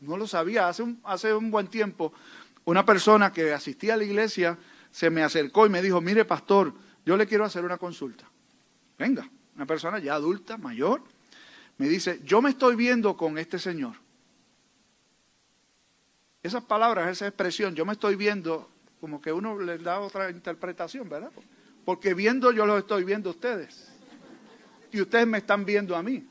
no 0.00 0.16
lo 0.16 0.26
sabía. 0.26 0.68
Hace 0.68 0.82
un, 0.82 1.00
hace 1.04 1.34
un 1.34 1.50
buen 1.50 1.68
tiempo, 1.68 2.12
una 2.64 2.84
persona 2.84 3.32
que 3.32 3.52
asistía 3.52 3.94
a 3.94 3.96
la 3.96 4.04
iglesia 4.04 4.58
se 4.90 5.10
me 5.10 5.22
acercó 5.22 5.66
y 5.66 5.70
me 5.70 5.82
dijo, 5.82 6.00
mire 6.00 6.24
pastor, 6.24 6.74
yo 7.04 7.16
le 7.16 7.26
quiero 7.26 7.44
hacer 7.44 7.64
una 7.64 7.78
consulta. 7.78 8.24
Venga, 8.98 9.28
una 9.56 9.66
persona 9.66 9.98
ya 9.98 10.14
adulta, 10.14 10.56
mayor, 10.56 11.02
me 11.78 11.88
dice, 11.88 12.20
yo 12.24 12.40
me 12.42 12.50
estoy 12.50 12.76
viendo 12.76 13.16
con 13.16 13.38
este 13.38 13.58
señor. 13.58 13.96
Esas 16.42 16.64
palabras, 16.64 17.10
esa 17.10 17.26
expresión, 17.26 17.74
yo 17.74 17.84
me 17.84 17.92
estoy 17.92 18.16
viendo, 18.16 18.68
como 19.00 19.20
que 19.20 19.32
uno 19.32 19.58
le 19.58 19.78
da 19.78 20.00
otra 20.00 20.30
interpretación, 20.30 21.08
¿verdad? 21.08 21.30
Porque 21.84 22.14
viendo 22.14 22.52
yo 22.52 22.66
lo 22.66 22.78
estoy 22.78 23.04
viendo 23.04 23.30
a 23.30 23.32
ustedes 23.32 23.91
y 24.92 25.00
ustedes 25.00 25.26
me 25.26 25.38
están 25.38 25.64
viendo 25.64 25.96
a 25.96 26.02
mí. 26.02 26.24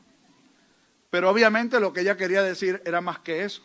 Pero 1.10 1.28
obviamente 1.28 1.78
lo 1.78 1.92
que 1.92 2.00
ella 2.00 2.16
quería 2.16 2.42
decir 2.42 2.80
era 2.86 3.00
más 3.00 3.18
que 3.18 3.44
eso. 3.44 3.62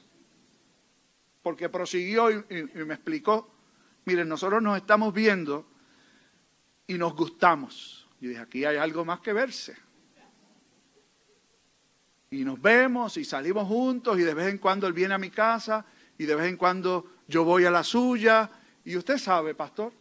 porque 1.42 1.70
prosiguió 1.70 2.30
y, 2.30 2.44
me 2.84 2.94
explicó, 2.94 3.50
miren, 4.04 4.28
nosotros 4.28 4.62
nos 4.62 4.76
estamos 4.76 5.14
viendo 5.14 5.66
y 6.88 6.98
nos 6.98 7.16
gustamos. 7.16 8.06
Y 8.20 8.28
dije, 8.28 8.42
aquí 8.42 8.66
hay 8.66 8.76
algo 8.76 9.06
más 9.06 9.22
que 9.22 9.32
verse. 9.32 9.78
Y 12.32 12.44
nos 12.44 12.62
vemos 12.62 13.16
y 13.16 13.24
salimos 13.24 13.66
juntos 13.66 14.20
y 14.20 14.24
de 14.24 14.34
vez 14.34 14.50
en 14.50 14.58
cuando 14.58 14.88
él 14.88 14.92
viene 14.92 15.14
a 15.14 15.18
mi 15.18 15.30
casa 15.30 15.86
y 16.18 16.26
de 16.26 16.36
vez 16.36 16.48
en 16.48 16.58
cuando 16.58 17.14
yo 17.30 17.46
voy 17.46 17.64
a 17.64 17.72
la 17.72 17.84
suya. 17.84 18.50
Y 18.84 18.98
usted 18.98 19.18
sabe, 19.18 19.56
pastor. 19.56 19.94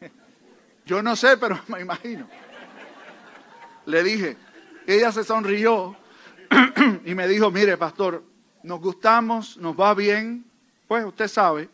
Yo 0.86 1.02
no 1.02 1.16
sé, 1.16 1.36
pero 1.36 1.60
me 1.68 1.80
imagino. 1.80 2.28
Le 3.86 4.02
dije, 4.02 4.36
ella 4.86 5.10
se 5.12 5.24
sonrió 5.24 5.96
y 7.04 7.14
me 7.14 7.26
dijo, 7.26 7.50
mire, 7.50 7.76
pastor, 7.76 8.22
nos 8.62 8.80
gustamos, 8.80 9.56
nos 9.56 9.78
va 9.78 9.94
bien, 9.94 10.44
pues 10.86 11.04
usted 11.04 11.28
sabe, 11.28 11.68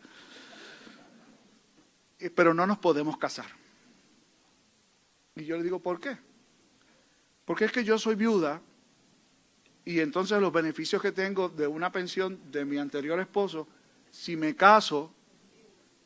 pero 2.35 2.53
no 2.53 2.65
nos 2.65 2.77
podemos 2.77 3.17
casar. 3.17 3.47
Y 5.35 5.45
yo 5.45 5.57
le 5.57 5.63
digo, 5.63 5.79
¿por 5.79 5.99
qué? 5.99 6.17
Porque 7.45 7.65
es 7.65 7.71
que 7.71 7.83
yo 7.83 7.97
soy 7.97 8.15
viuda 8.15 8.61
y 9.85 9.99
entonces 9.99 10.39
los 10.39 10.53
beneficios 10.53 11.01
que 11.01 11.11
tengo 11.11 11.49
de 11.49 11.67
una 11.67 11.91
pensión 11.91 12.39
de 12.51 12.63
mi 12.63 12.77
anterior 12.77 13.19
esposo, 13.19 13.67
si 14.11 14.35
me 14.37 14.55
caso, 14.55 15.11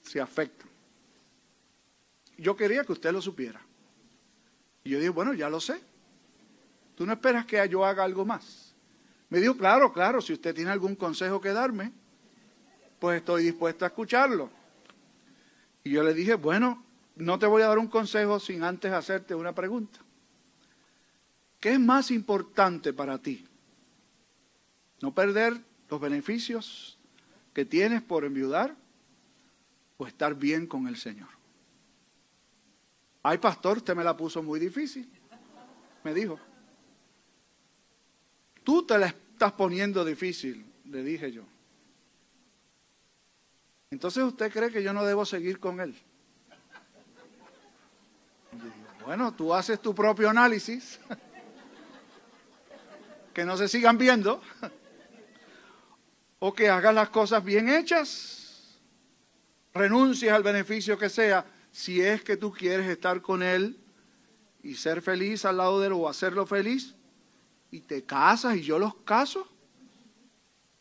se 0.01 0.19
afectan. 0.19 0.67
Yo 2.37 2.55
quería 2.55 2.83
que 2.83 2.93
usted 2.93 3.11
lo 3.11 3.21
supiera. 3.21 3.61
Y 4.83 4.91
yo 4.91 4.99
digo, 4.99 5.13
bueno, 5.13 5.33
ya 5.33 5.49
lo 5.49 5.59
sé. 5.59 5.81
Tú 6.97 7.05
no 7.05 7.13
esperas 7.13 7.45
que 7.45 7.69
yo 7.69 7.85
haga 7.85 8.03
algo 8.03 8.25
más. 8.25 8.73
Me 9.29 9.39
dijo, 9.39 9.55
claro, 9.55 9.93
claro, 9.93 10.19
si 10.19 10.33
usted 10.33 10.55
tiene 10.55 10.71
algún 10.71 10.95
consejo 10.95 11.39
que 11.39 11.53
darme, 11.53 11.91
pues 12.97 13.19
estoy 13.19 13.43
dispuesto 13.43 13.85
a 13.85 13.89
escucharlo. 13.89 14.49
Y 15.83 15.91
yo 15.91 16.01
le 16.01 16.15
dije, 16.15 16.33
bueno, 16.33 16.83
no 17.15 17.37
te 17.37 17.45
voy 17.45 17.61
a 17.61 17.67
dar 17.67 17.77
un 17.77 17.87
consejo 17.87 18.39
sin 18.39 18.63
antes 18.63 18.91
hacerte 18.91 19.35
una 19.35 19.53
pregunta. 19.53 19.99
¿Qué 21.59 21.73
es 21.73 21.79
más 21.79 22.09
importante 22.09 22.91
para 22.93 23.19
ti? 23.19 23.47
¿No 24.99 25.13
perder 25.13 25.55
los 25.91 26.01
beneficios 26.01 26.97
que 27.53 27.63
tienes 27.63 28.01
por 28.01 28.25
enviudar 28.25 28.75
o 29.97 30.07
estar 30.07 30.33
bien 30.33 30.65
con 30.65 30.87
el 30.87 30.97
Señor? 30.97 31.29
Ay, 33.21 33.37
pastor, 33.37 33.77
usted 33.77 33.95
me 33.95 34.03
la 34.03 34.17
puso 34.17 34.41
muy 34.41 34.59
difícil, 34.59 35.07
me 36.03 36.15
dijo. 36.15 36.39
Tú 38.67 38.83
te 38.83 38.97
la 38.97 39.07
estás 39.07 39.53
poniendo 39.53 40.03
difícil, 40.03 40.69
le 40.89 41.01
dije 41.01 41.31
yo. 41.31 41.43
Entonces 43.89 44.25
usted 44.25 44.51
cree 44.51 44.69
que 44.69 44.83
yo 44.83 44.91
no 44.91 45.05
debo 45.05 45.25
seguir 45.25 45.57
con 45.57 45.79
él. 45.79 45.95
Bueno, 49.05 49.33
tú 49.33 49.53
haces 49.53 49.81
tu 49.81 49.95
propio 49.95 50.29
análisis, 50.29 50.99
que 53.33 53.45
no 53.45 53.55
se 53.55 53.69
sigan 53.69 53.97
viendo, 53.97 54.41
o 56.39 56.53
que 56.53 56.67
hagas 56.67 56.93
las 56.93 57.07
cosas 57.07 57.41
bien 57.45 57.69
hechas, 57.69 58.81
renuncies 59.73 60.33
al 60.33 60.43
beneficio 60.43 60.97
que 60.97 61.07
sea, 61.07 61.45
si 61.71 62.01
es 62.01 62.21
que 62.21 62.35
tú 62.35 62.51
quieres 62.51 62.87
estar 62.87 63.21
con 63.21 63.43
él 63.43 63.79
y 64.61 64.75
ser 64.75 65.01
feliz 65.01 65.45
al 65.45 65.55
lado 65.55 65.79
de 65.79 65.87
él 65.87 65.93
o 65.93 66.09
hacerlo 66.09 66.45
feliz, 66.45 66.96
y 67.71 67.81
te 67.81 68.03
casas 68.03 68.55
y 68.55 68.61
yo 68.61 68.79
los 68.79 68.95
caso 68.95 69.47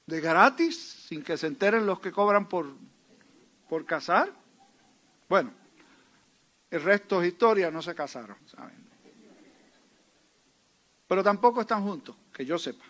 de 0.07 0.21
gratis, 0.21 0.79
sin 1.09 1.23
que 1.23 1.37
se 1.37 1.49
enteren 1.49 1.85
los 1.85 2.01
que 2.01 2.13
cobran 2.13 2.49
por, 2.49 2.67
por 3.69 3.85
casar. 3.85 4.33
Bueno, 5.29 5.53
el 6.71 6.83
resto 6.83 7.21
es 7.23 7.33
historia, 7.33 7.71
no 7.71 7.83
se 7.83 7.95
casaron, 7.95 8.37
¿saben? 8.47 8.87
Pero 11.09 11.23
tampoco 11.23 11.61
están 11.61 11.83
juntos, 11.83 12.17
que 12.33 12.45
yo 12.45 12.59
sepa. 12.59 12.85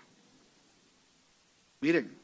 Miren, 1.80 2.18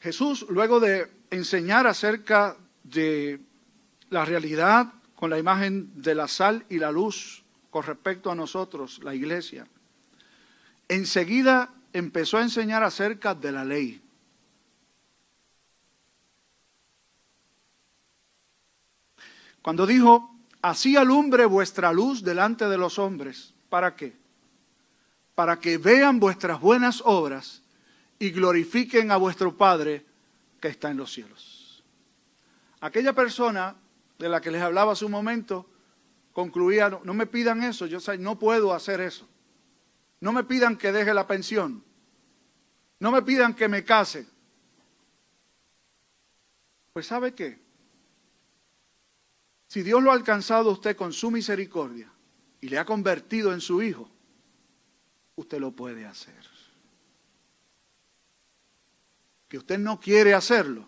Jesús, 0.00 0.46
luego 0.48 0.80
de 0.80 1.10
enseñar 1.30 1.86
acerca 1.86 2.56
de 2.82 3.40
la 4.10 4.24
realidad 4.24 4.92
con 5.14 5.30
la 5.30 5.38
imagen 5.38 6.02
de 6.02 6.14
la 6.16 6.26
sal 6.26 6.66
y 6.68 6.78
la 6.78 6.90
luz 6.90 7.41
con 7.72 7.84
respecto 7.84 8.30
a 8.30 8.34
nosotros, 8.34 9.00
la 9.02 9.14
iglesia, 9.14 9.66
enseguida 10.88 11.72
empezó 11.94 12.36
a 12.36 12.42
enseñar 12.42 12.82
acerca 12.82 13.34
de 13.34 13.50
la 13.50 13.64
ley. 13.64 14.02
Cuando 19.62 19.86
dijo, 19.86 20.36
así 20.60 20.98
alumbre 20.98 21.46
vuestra 21.46 21.94
luz 21.94 22.22
delante 22.22 22.68
de 22.68 22.76
los 22.76 22.98
hombres, 22.98 23.54
¿para 23.70 23.96
qué? 23.96 24.14
Para 25.34 25.58
que 25.58 25.78
vean 25.78 26.20
vuestras 26.20 26.60
buenas 26.60 27.00
obras 27.06 27.62
y 28.18 28.32
glorifiquen 28.32 29.10
a 29.10 29.16
vuestro 29.16 29.56
Padre 29.56 30.04
que 30.60 30.68
está 30.68 30.90
en 30.90 30.98
los 30.98 31.10
cielos. 31.10 31.82
Aquella 32.82 33.14
persona 33.14 33.74
de 34.18 34.28
la 34.28 34.42
que 34.42 34.50
les 34.50 34.60
hablaba 34.60 34.92
hace 34.92 35.06
un 35.06 35.12
momento 35.12 35.71
concluía, 36.32 36.88
no, 37.04 37.14
me 37.14 37.26
pidan 37.26 37.62
eso, 37.62 37.86
yo 37.86 37.98
no 38.18 38.38
puedo 38.38 38.72
hacer 38.72 39.00
eso. 39.00 39.28
No 40.20 40.32
me 40.32 40.44
pidan 40.44 40.76
que 40.76 40.92
deje 40.92 41.12
la 41.12 41.26
pensión. 41.26 41.84
No 43.00 43.10
me 43.10 43.22
pidan 43.22 43.54
que 43.54 43.68
me 43.68 43.84
case. 43.84 44.26
Pues 46.92 47.06
¿sabe 47.06 47.34
qué? 47.34 47.58
Si 49.66 49.82
Dios 49.82 50.02
lo 50.02 50.10
ha 50.10 50.14
alcanzado 50.14 50.70
a 50.70 50.72
usted 50.74 50.96
con 50.96 51.12
su 51.12 51.30
misericordia 51.30 52.12
y 52.60 52.68
le 52.68 52.78
ha 52.78 52.84
convertido 52.84 53.52
en 53.52 53.60
su 53.60 53.82
hijo, 53.82 54.08
usted 55.34 55.58
lo 55.58 55.72
puede 55.72 56.04
hacer. 56.04 56.46
Que 59.48 59.58
usted 59.58 59.78
no 59.78 59.98
quiere 59.98 60.34
hacerlo, 60.34 60.86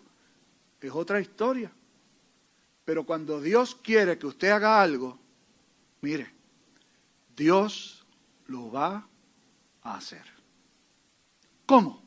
es 0.85 0.91
otra 0.93 1.19
historia. 1.19 1.71
Pero 2.83 3.05
cuando 3.05 3.41
Dios 3.41 3.75
quiere 3.75 4.17
que 4.17 4.27
usted 4.27 4.49
haga 4.49 4.81
algo, 4.81 5.19
mire, 6.05 6.31
Dios 7.35 8.05
lo 8.45 8.71
va 8.71 9.07
a 9.81 9.97
hacer. 9.97 10.21
¿Cómo? 11.65 12.03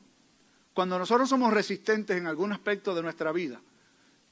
Cuando 0.73 0.97
nosotros 1.01 1.29
somos 1.29 1.53
resistentes 1.53 2.17
en 2.17 2.29
algún 2.29 2.53
aspecto 2.53 2.95
de 2.95 3.03
nuestra 3.03 3.33
vida 3.33 3.61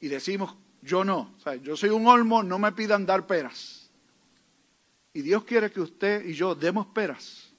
y 0.00 0.06
decimos, 0.06 0.54
yo 0.82 1.04
no. 1.04 1.34
O 1.36 1.40
sea, 1.40 1.56
yo 1.56 1.76
soy 1.76 1.90
un 1.90 2.06
olmo, 2.06 2.44
no 2.44 2.60
me 2.60 2.70
pidan 2.70 3.06
dar 3.06 3.26
peras. 3.26 3.90
Y 5.12 5.22
Dios 5.22 5.42
quiere 5.42 5.72
que 5.72 5.80
usted 5.80 6.24
y 6.24 6.34
yo 6.34 6.54
demos 6.54 6.86
peras. 6.86 7.52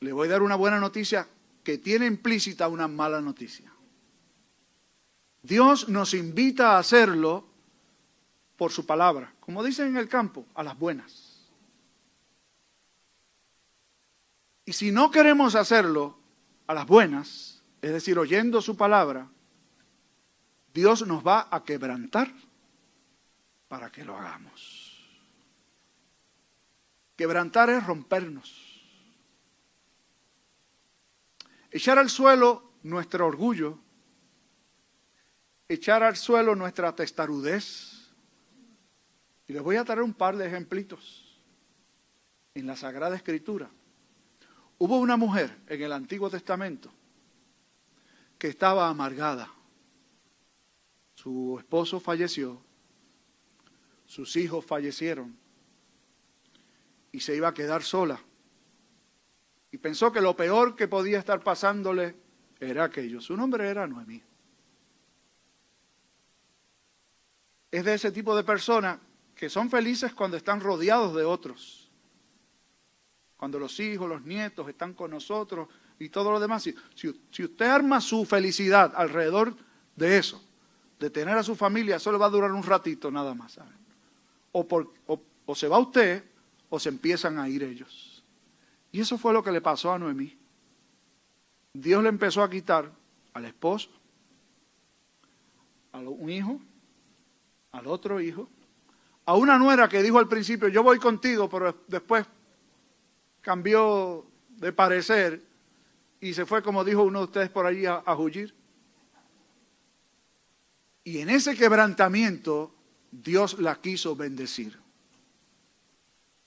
Le 0.00 0.12
voy 0.12 0.26
a 0.26 0.32
dar 0.32 0.42
una 0.42 0.56
buena 0.56 0.80
noticia 0.80 1.28
que 1.62 1.78
tiene 1.78 2.06
implícita 2.06 2.66
una 2.66 2.88
mala 2.88 3.20
noticia. 3.20 3.72
Dios 5.40 5.88
nos 5.88 6.14
invita 6.14 6.72
a 6.72 6.78
hacerlo 6.80 7.47
por 8.58 8.72
su 8.72 8.84
palabra, 8.84 9.32
como 9.40 9.62
dicen 9.62 9.86
en 9.86 9.96
el 9.96 10.08
campo, 10.08 10.44
a 10.54 10.64
las 10.64 10.76
buenas. 10.76 11.48
Y 14.64 14.72
si 14.72 14.90
no 14.90 15.10
queremos 15.10 15.54
hacerlo 15.54 16.18
a 16.66 16.74
las 16.74 16.86
buenas, 16.86 17.62
es 17.80 17.92
decir, 17.92 18.18
oyendo 18.18 18.60
su 18.60 18.76
palabra, 18.76 19.30
Dios 20.74 21.06
nos 21.06 21.26
va 21.26 21.48
a 21.50 21.62
quebrantar 21.62 22.34
para 23.68 23.90
que 23.90 24.04
lo 24.04 24.16
hagamos. 24.16 25.08
Quebrantar 27.16 27.70
es 27.70 27.86
rompernos. 27.86 28.82
Echar 31.70 31.98
al 31.98 32.10
suelo 32.10 32.72
nuestro 32.82 33.26
orgullo, 33.26 33.78
echar 35.68 36.02
al 36.02 36.16
suelo 36.16 36.56
nuestra 36.56 36.94
testarudez. 36.94 37.97
Y 39.48 39.54
les 39.54 39.62
voy 39.62 39.76
a 39.76 39.84
traer 39.84 40.02
un 40.02 40.14
par 40.14 40.36
de 40.36 40.46
ejemplitos 40.46 41.40
en 42.54 42.66
la 42.66 42.76
Sagrada 42.76 43.16
Escritura. 43.16 43.70
Hubo 44.78 44.98
una 44.98 45.16
mujer 45.16 45.56
en 45.66 45.82
el 45.82 45.92
Antiguo 45.92 46.30
Testamento 46.30 46.92
que 48.38 48.48
estaba 48.48 48.88
amargada 48.88 49.52
su 51.18 51.56
esposo 51.58 51.98
falleció, 51.98 52.62
sus 54.06 54.36
hijos 54.36 54.64
fallecieron 54.64 55.36
y 57.10 57.18
se 57.18 57.34
iba 57.34 57.48
a 57.48 57.54
quedar 57.54 57.82
sola. 57.82 58.20
Y 59.72 59.78
pensó 59.78 60.12
que 60.12 60.20
lo 60.20 60.36
peor 60.36 60.76
que 60.76 60.86
podía 60.86 61.18
estar 61.18 61.42
pasándole 61.42 62.14
era 62.60 62.84
aquello. 62.84 63.20
Su 63.20 63.36
nombre 63.36 63.68
era 63.68 63.88
Noemí. 63.88 64.22
Es 67.72 67.84
de 67.84 67.94
ese 67.94 68.12
tipo 68.12 68.36
de 68.36 68.44
personas 68.44 69.00
que 69.38 69.48
son 69.48 69.70
felices 69.70 70.12
cuando 70.12 70.36
están 70.36 70.60
rodeados 70.60 71.14
de 71.14 71.24
otros. 71.24 71.88
Cuando 73.36 73.60
los 73.60 73.78
hijos, 73.78 74.08
los 74.08 74.22
nietos 74.24 74.68
están 74.68 74.94
con 74.94 75.12
nosotros, 75.12 75.68
y 76.00 76.08
todo 76.08 76.32
lo 76.32 76.40
demás. 76.40 76.68
Si, 76.94 77.08
usted 77.08 77.66
arma 77.66 78.00
su 78.00 78.24
felicidad 78.24 78.92
alrededor 78.96 79.54
de 79.94 80.18
eso, 80.18 80.42
de 80.98 81.08
tener 81.08 81.38
a 81.38 81.44
su 81.44 81.54
familia, 81.54 81.96
eso 81.96 82.10
le 82.10 82.18
va 82.18 82.26
a 82.26 82.30
durar 82.30 82.50
un 82.50 82.64
ratito 82.64 83.12
nada 83.12 83.32
más. 83.32 83.60
O, 84.50 84.66
o 85.46 85.54
se 85.54 85.68
va 85.68 85.78
usted 85.78 86.24
o 86.68 86.80
se 86.80 86.88
empiezan 86.88 87.38
a 87.38 87.48
ir 87.48 87.62
ellos. 87.62 88.24
Y 88.90 89.00
eso 89.00 89.18
fue 89.18 89.32
lo 89.32 89.44
que 89.44 89.52
le 89.52 89.60
pasó 89.60 89.92
a 89.92 90.00
Noemí. 90.00 90.36
Dios 91.72 92.02
le 92.02 92.08
empezó 92.08 92.42
a 92.42 92.50
quitar 92.50 92.90
al 93.34 93.44
esposo, 93.44 93.88
a 95.92 96.00
un 96.00 96.28
hijo, 96.28 96.60
al 97.70 97.86
otro 97.86 98.20
hijo, 98.20 98.48
a 99.28 99.34
una 99.34 99.58
nuera 99.58 99.90
que 99.90 100.02
dijo 100.02 100.18
al 100.18 100.26
principio, 100.26 100.68
yo 100.68 100.82
voy 100.82 100.98
contigo, 100.98 101.50
pero 101.50 101.84
después 101.86 102.24
cambió 103.42 104.24
de 104.48 104.72
parecer 104.72 105.42
y 106.18 106.32
se 106.32 106.46
fue, 106.46 106.62
como 106.62 106.82
dijo 106.82 107.02
uno 107.02 107.18
de 107.18 107.24
ustedes 107.26 107.50
por 107.50 107.66
allí, 107.66 107.84
a, 107.84 108.02
a. 108.06 108.16
Y 111.04 111.18
en 111.18 111.28
ese 111.28 111.54
quebrantamiento 111.54 112.74
Dios 113.10 113.58
la 113.58 113.78
quiso 113.82 114.16
bendecir, 114.16 114.78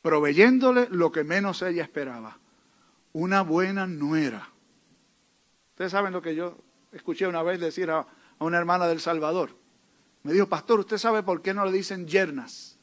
proveyéndole 0.01 0.87
lo 0.89 1.11
que 1.11 1.23
menos 1.23 1.61
ella 1.61 1.83
esperaba, 1.83 2.39
una 3.13 3.43
buena 3.43 3.85
nuera. 3.85 4.49
Ustedes 5.73 5.91
saben 5.91 6.13
lo 6.13 6.23
que 6.23 6.33
yo 6.33 6.57
escuché 6.91 7.27
una 7.27 7.43
vez 7.43 7.59
decir 7.59 7.91
a, 7.91 8.07
una 8.39 8.57
hermana 8.57 8.87
del 8.87 9.01
Salvador. 9.01 9.60
Me 10.23 10.33
dijo, 10.33 10.47
pastor, 10.47 10.79
¿usted 10.79 10.97
sabe 10.97 11.23
por 11.23 11.41
qué 11.41 11.53
no 11.53 11.65
le 11.65 11.71
dicen 11.71 12.07
yernas? 12.07 12.77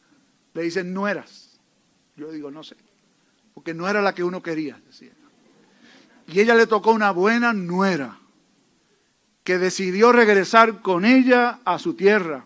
Le 0.55 0.63
dicen 0.63 0.93
nueras. 0.93 1.61
Yo 2.17 2.33
digo, 2.33 2.51
no 2.51 2.65
sé. 2.65 2.77
Porque 3.55 3.75
no 3.75 3.89
era 3.89 4.03
la 4.03 4.15
que 4.15 4.25
uno 4.25 4.43
quería, 4.43 4.81
decía. 4.87 5.13
Y 6.27 6.41
ella 6.41 6.55
le 6.55 6.67
tocó 6.67 6.91
una 6.93 7.11
buena 7.11 7.53
nuera 7.53 8.19
que 9.45 9.59
decidió 9.59 10.13
regresar 10.13 10.83
con 10.83 11.05
ella 11.05 11.61
a 11.65 11.79
su 11.79 11.95
tierra 11.95 12.45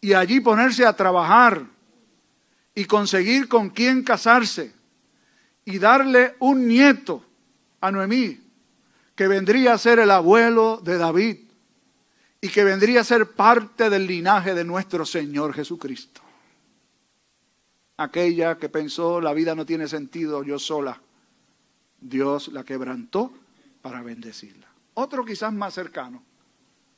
y 0.00 0.12
allí 0.12 0.40
ponerse 0.40 0.86
a 0.86 0.94
trabajar 0.94 1.66
y 2.74 2.84
conseguir 2.84 3.48
con 3.48 3.70
quién 3.70 4.02
casarse 4.02 4.72
y 5.64 5.78
darle 5.78 6.36
un 6.38 6.68
nieto 6.68 7.24
a 7.80 7.90
Noemí, 7.90 8.40
que 9.14 9.28
vendría 9.28 9.74
a 9.74 9.78
ser 9.78 9.98
el 9.98 10.10
abuelo 10.10 10.80
de 10.84 10.98
David 10.98 11.38
y 12.44 12.48
que 12.48 12.64
vendría 12.64 13.00
a 13.00 13.04
ser 13.04 13.30
parte 13.30 13.88
del 13.88 14.04
linaje 14.04 14.52
de 14.52 14.64
nuestro 14.64 15.06
Señor 15.06 15.54
Jesucristo. 15.54 16.20
Aquella 17.98 18.58
que 18.58 18.68
pensó 18.68 19.20
la 19.20 19.32
vida 19.32 19.54
no 19.54 19.64
tiene 19.64 19.86
sentido 19.86 20.42
yo 20.42 20.58
sola, 20.58 21.00
Dios 22.00 22.48
la 22.48 22.64
quebrantó 22.64 23.32
para 23.80 24.02
bendecirla. 24.02 24.66
Otro 24.94 25.24
quizás 25.24 25.52
más 25.52 25.72
cercano, 25.74 26.20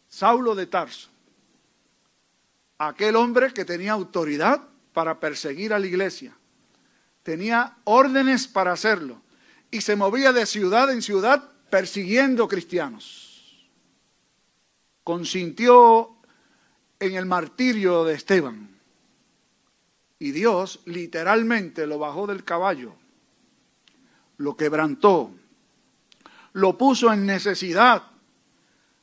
Saulo 0.09 0.55
de 0.55 0.67
Tarso, 0.67 1.11
aquel 2.79 3.15
hombre 3.15 3.53
que 3.53 3.67
tenía 3.67 3.93
autoridad 3.93 4.63
para 4.95 5.21
perseguir 5.21 5.75
a 5.75 5.79
la 5.79 5.87
iglesia, 5.87 6.35
tenía 7.23 7.77
órdenes 7.85 8.49
para 8.49 8.73
hacerlo 8.73 9.21
y 9.71 9.83
se 9.83 9.95
movía 9.95 10.33
de 10.33 10.47
ciudad 10.47 10.91
en 10.91 11.03
ciudad 11.03 11.51
persiguiendo 11.69 12.49
cristianos. 12.49 13.34
Consintió 15.05 16.17
en 16.99 17.14
el 17.14 17.27
martirio 17.27 18.05
de 18.05 18.14
Esteban. 18.14 18.71
Y 20.19 20.31
Dios 20.31 20.81
literalmente 20.87 21.87
lo 21.87 21.99
bajó 21.99 22.27
del 22.27 22.45
caballo, 22.45 22.95
lo 24.38 24.57
quebrantó, 24.57 25.31
lo 26.55 26.79
puso 26.79 27.12
en 27.12 27.27
necesidad. 27.27 28.05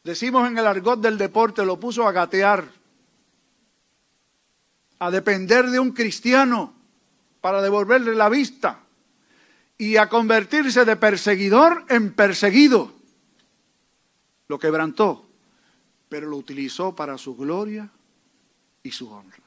Decimos 0.03 0.47
en 0.47 0.57
el 0.57 0.65
argot 0.65 0.99
del 0.99 1.17
deporte, 1.17 1.63
lo 1.63 1.79
puso 1.79 2.07
a 2.07 2.11
gatear, 2.11 2.67
a 4.97 5.11
depender 5.11 5.69
de 5.69 5.79
un 5.79 5.91
cristiano 5.91 6.73
para 7.39 7.61
devolverle 7.61 8.15
la 8.15 8.29
vista 8.29 8.79
y 9.77 9.97
a 9.97 10.09
convertirse 10.09 10.85
de 10.85 10.95
perseguidor 10.95 11.85
en 11.89 12.13
perseguido. 12.13 12.93
Lo 14.47 14.59
quebrantó, 14.59 15.27
pero 16.11 16.27
lo 16.27 16.35
utilizó 16.35 16.93
para 16.93 17.17
su 17.17 17.37
gloria 17.37 17.89
y 18.83 18.91
su 18.91 19.09
honra. 19.09 19.37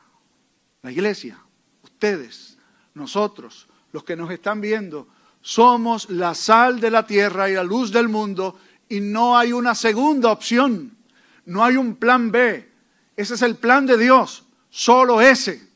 La 0.81 0.91
iglesia, 0.91 1.39
ustedes, 1.83 2.57
nosotros, 2.95 3.69
los 3.93 4.03
que 4.03 4.17
nos 4.17 4.31
están 4.31 4.63
viendo, 4.63 5.07
somos 5.43 6.09
la 6.09 6.35
sal 6.35 6.81
de 6.81 6.91
la 6.91 7.07
tierra 7.07 7.51
y 7.51 7.53
la 7.53 7.63
luz 7.63 7.93
del 7.93 8.09
mundo 8.09 8.59
y 8.89 9.01
no 9.01 9.37
hay 9.37 9.53
una 9.53 9.75
segunda 9.75 10.31
opción, 10.33 10.97
no 11.45 11.63
hay 11.63 11.77
un 11.77 11.97
plan 11.97 12.33
B. 12.33 12.67
Ese 13.15 13.35
es 13.35 13.43
el 13.43 13.57
plan 13.57 13.85
de 13.85 13.99
Dios, 13.99 14.47
solo 14.71 15.21
ese. 15.21 15.69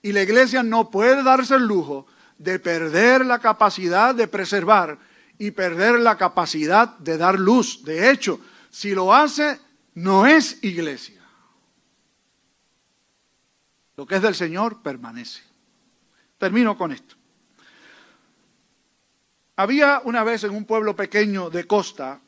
Y 0.00 0.12
la 0.12 0.22
iglesia 0.22 0.62
no 0.62 0.92
puede 0.92 1.24
darse 1.24 1.56
el 1.56 1.64
lujo 1.64 2.06
de 2.38 2.60
perder 2.60 3.26
la 3.26 3.40
capacidad 3.40 4.14
de 4.14 4.28
preservar 4.28 4.96
y 5.38 5.50
perder 5.50 5.98
la 5.98 6.16
capacidad 6.16 6.96
de 6.98 7.18
dar 7.18 7.36
luz. 7.36 7.82
De 7.82 8.12
hecho, 8.12 8.38
si 8.70 8.94
lo 8.94 9.12
hace, 9.12 9.58
no 9.94 10.26
es 10.26 10.62
iglesia. 10.62 11.20
Lo 13.96 14.06
que 14.06 14.16
es 14.16 14.22
del 14.22 14.34
Señor 14.34 14.82
permanece. 14.82 15.42
Termino 16.38 16.76
con 16.76 16.92
esto. 16.92 17.16
Había 19.56 20.00
una 20.04 20.24
vez 20.24 20.44
en 20.44 20.52
un 20.52 20.64
pueblo 20.64 20.96
pequeño 20.96 21.50
de 21.50 21.66
costa 21.66 22.20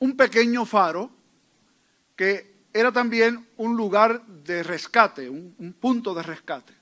un 0.00 0.16
pequeño 0.16 0.64
faro 0.64 1.10
que 2.14 2.54
era 2.72 2.92
también 2.92 3.48
un 3.56 3.76
lugar 3.76 4.24
de 4.26 4.62
rescate, 4.62 5.28
un, 5.28 5.56
un 5.58 5.72
punto 5.72 6.14
de 6.14 6.22
rescate 6.22 6.78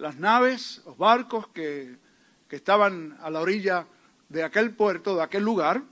las 0.00 0.16
naves, 0.16 0.80
los 0.86 0.96
barcos 0.96 1.48
que, 1.48 1.98
estaban 2.48 3.16
a 3.20 3.30
la 3.30 3.40
orilla 3.40 3.86
de 4.28 4.42
aquel 4.42 4.74
puerto, 4.74 5.14
de 5.14 5.22
aquel 5.22 5.44
lugar, 5.44 5.82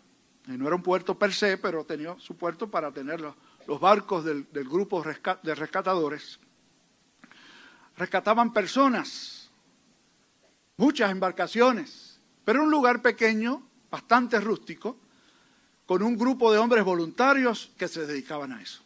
y 0.48 0.56
no 0.56 0.66
era 0.66 0.76
un 0.76 0.82
puerto 0.82 1.18
per 1.18 1.32
se, 1.34 1.58
pero 1.58 1.84
tenía 1.84 2.16
su 2.18 2.36
puerto 2.36 2.70
para 2.70 2.90
tener 2.90 3.20
los, 3.20 3.34
barcos 3.80 4.24
del, 4.24 4.46
grupo 4.50 5.02
de 5.02 5.54
rescatadores, 5.54 6.40
rescataban 7.96 8.52
personas, 8.52 9.50
muchas 10.78 11.10
embarcaciones, 11.10 12.18
pero 12.46 12.62
un 12.62 12.70
lugar 12.70 13.02
pequeño, 13.02 13.62
bastante 13.90 14.40
rústico, 14.40 14.96
con 15.84 16.02
un 16.02 16.16
grupo 16.16 16.50
de 16.50 16.58
hombres 16.58 16.82
voluntarios 16.82 17.70
que 17.76 17.88
se 17.88 18.06
dedicaban 18.06 18.52
a 18.52 18.62
eso. 18.62 18.82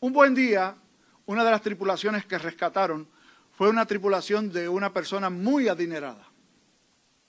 Un 0.00 0.12
buen 0.12 0.34
día, 0.34 0.76
una 1.24 1.44
de 1.44 1.50
las 1.50 1.62
tripulaciones 1.62 2.26
que 2.26 2.36
rescataron 2.36 3.08
fue 3.56 3.70
una 3.70 3.86
tripulación 3.86 4.52
de 4.52 4.68
una 4.68 4.92
persona 4.92 5.30
muy 5.30 5.68
adinerada. 5.68 6.26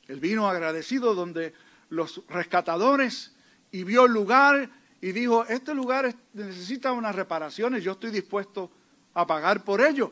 Él 0.07 0.19
vino 0.19 0.49
agradecido 0.49 1.15
donde 1.15 1.53
los 1.89 2.21
rescatadores 2.27 3.35
y 3.71 3.83
vio 3.83 4.05
el 4.05 4.13
lugar 4.13 4.69
y 5.01 5.11
dijo, 5.11 5.45
este 5.45 5.73
lugar 5.73 6.13
necesita 6.33 6.91
unas 6.91 7.15
reparaciones, 7.15 7.83
yo 7.83 7.93
estoy 7.93 8.11
dispuesto 8.11 8.71
a 9.13 9.25
pagar 9.25 9.63
por 9.63 9.81
ello. 9.81 10.11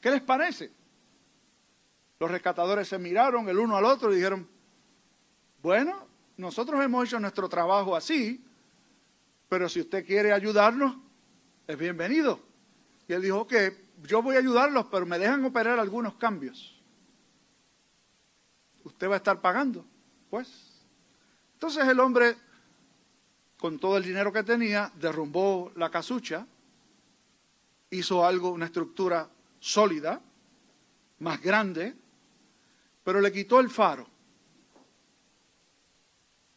¿Qué 0.00 0.10
les 0.10 0.20
parece? 0.20 0.70
Los 2.18 2.30
rescatadores 2.30 2.88
se 2.88 2.98
miraron 2.98 3.48
el 3.48 3.58
uno 3.58 3.76
al 3.76 3.84
otro 3.84 4.12
y 4.12 4.16
dijeron, 4.16 4.48
bueno, 5.60 6.06
nosotros 6.36 6.82
hemos 6.82 7.06
hecho 7.06 7.20
nuestro 7.20 7.48
trabajo 7.48 7.96
así, 7.96 8.44
pero 9.48 9.68
si 9.68 9.80
usted 9.80 10.06
quiere 10.06 10.32
ayudarnos, 10.32 10.96
es 11.66 11.76
bienvenido. 11.76 12.40
Y 13.06 13.12
él 13.12 13.22
dijo 13.22 13.46
que 13.46 13.76
yo 14.04 14.22
voy 14.22 14.36
a 14.36 14.38
ayudarlos, 14.38 14.86
pero 14.90 15.06
me 15.06 15.18
dejan 15.18 15.44
operar 15.44 15.78
algunos 15.78 16.14
cambios. 16.14 16.80
Usted 18.84 19.08
va 19.08 19.14
a 19.14 19.18
estar 19.18 19.40
pagando, 19.40 19.84
pues. 20.30 20.71
Entonces 21.62 21.86
el 21.86 22.00
hombre, 22.00 22.36
con 23.56 23.78
todo 23.78 23.96
el 23.96 24.02
dinero 24.02 24.32
que 24.32 24.42
tenía, 24.42 24.90
derrumbó 24.96 25.70
la 25.76 25.90
casucha, 25.90 26.44
hizo 27.90 28.26
algo, 28.26 28.50
una 28.50 28.64
estructura 28.64 29.30
sólida, 29.60 30.20
más 31.20 31.40
grande, 31.40 31.94
pero 33.04 33.20
le 33.20 33.30
quitó 33.30 33.60
el 33.60 33.70
faro. 33.70 34.08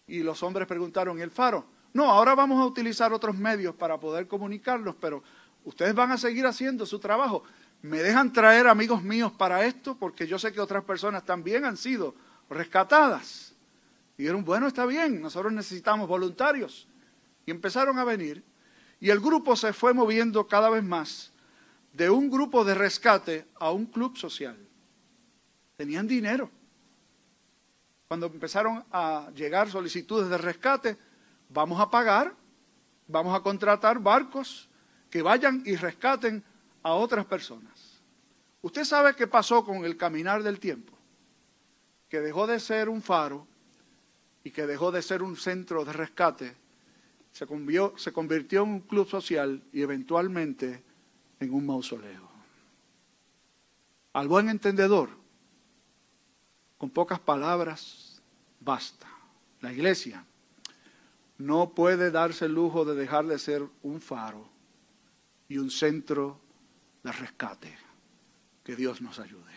Y 0.08 0.24
los 0.24 0.42
hombres 0.42 0.68
preguntaron, 0.68 1.20
¿y 1.20 1.22
el 1.22 1.30
faro? 1.30 1.68
No, 1.94 2.10
ahora 2.10 2.34
vamos 2.34 2.60
a 2.60 2.66
utilizar 2.66 3.14
otros 3.14 3.38
medios 3.38 3.76
para 3.76 4.00
poder 4.00 4.28
comunicarlos, 4.28 4.96
pero 4.96 5.22
Ustedes 5.66 5.96
van 5.96 6.12
a 6.12 6.18
seguir 6.18 6.46
haciendo 6.46 6.86
su 6.86 7.00
trabajo. 7.00 7.44
¿Me 7.82 7.98
dejan 7.98 8.32
traer 8.32 8.68
amigos 8.68 9.04
míos 9.04 9.32
para 9.32 9.66
esto? 9.66 9.96
Porque 9.96 10.28
yo 10.28 10.38
sé 10.40 10.54
que 10.54 10.62
otras 10.62 10.84
personas 10.84 11.26
también 11.26 11.66
han 11.66 11.76
sido 11.76 12.16
rescatadas. 12.50 13.45
Y 14.18 14.24
dijeron, 14.24 14.46
bueno, 14.46 14.68
está 14.68 14.86
bien, 14.86 15.22
nosotros 15.22 15.52
necesitamos 15.52 16.08
voluntarios. 16.08 16.88
Y 17.46 17.52
empezaron 17.52 18.00
a 18.00 18.04
venir. 18.04 18.44
Y 19.00 19.10
el 19.10 19.20
grupo 19.20 19.56
se 19.56 19.74
fue 19.74 19.94
moviendo 19.94 20.48
cada 20.48 20.70
vez 20.70 20.84
más 20.84 21.32
de 21.94 22.10
un 22.10 22.30
grupo 22.30 22.64
de 22.64 22.76
rescate 22.76 23.46
a 23.56 23.72
un 23.72 23.86
club 23.86 24.18
social. 24.18 24.58
Tenían 25.78 26.08
dinero. 26.08 26.50
cuando 28.08 28.28
empezaron 28.28 28.86
a 28.92 29.32
llegar 29.36 29.68
solicitudes 29.70 30.30
de 30.30 30.38
rescate, 30.38 30.96
vamos 31.50 31.80
a 31.82 31.90
pagar, 31.90 32.36
vamos 33.08 33.36
a 33.36 33.42
contratar 33.42 34.00
barcos 34.00 34.70
que 35.10 35.24
vayan 35.24 35.64
y 35.66 35.76
rescaten 35.76 36.44
a 36.84 36.94
otras 36.94 37.26
personas. 37.26 38.00
Usted 38.62 38.84
sabe 38.84 39.16
qué 39.16 39.26
pasó 39.26 39.66
con 39.66 39.86
el 39.86 39.98
caminar 39.98 40.44
del 40.44 40.60
tiempo, 40.60 40.94
que 42.08 42.22
dejó 42.22 42.46
de 42.46 42.60
ser 42.60 42.90
un 42.90 43.02
faro 43.02 43.48
y 44.46 44.52
que 44.52 44.68
dejó 44.68 44.92
de 44.92 45.02
ser 45.02 45.24
un 45.24 45.36
centro 45.36 45.84
de 45.84 45.92
rescate, 45.92 46.56
se 47.32 47.48
convirtió, 47.48 47.98
se 47.98 48.14
convirtió 48.14 48.62
en 48.62 48.70
un 48.70 48.80
club 48.82 49.10
social 49.10 49.64
y 49.74 49.82
eventualmente 49.82 50.84
en 51.40 51.52
un 51.52 51.66
mausoleo. 51.66 52.30
Al 54.14 54.28
buen 54.28 54.48
entendedor, 54.48 55.10
con 56.78 56.92
pocas 56.92 57.20
palabras, 57.20 58.22
basta. 58.60 59.08
La 59.62 59.74
iglesia 59.74 60.24
no 61.40 61.72
puede 61.72 62.12
darse 62.12 62.46
el 62.46 62.54
lujo 62.54 62.86
de 62.86 62.94
dejar 62.94 63.26
de 63.26 63.40
ser 63.40 63.64
un 63.82 64.00
faro 64.00 64.48
y 65.50 65.58
un 65.58 65.72
centro 65.72 66.40
de 67.02 67.12
rescate. 67.12 67.76
Que 68.64 68.76
Dios 68.76 69.02
nos 69.02 69.18
ayude. 69.18 69.54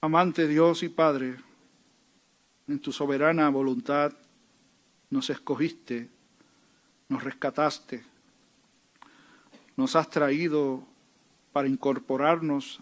Amante 0.00 0.46
Dios 0.46 0.82
y 0.82 0.88
Padre, 0.88 1.36
en 2.68 2.78
tu 2.78 2.92
soberana 2.92 3.48
voluntad 3.48 4.12
nos 5.10 5.30
escogiste, 5.30 6.08
nos 7.08 7.24
rescataste, 7.24 8.04
nos 9.76 9.96
has 9.96 10.10
traído 10.10 10.86
para 11.52 11.66
incorporarnos 11.66 12.80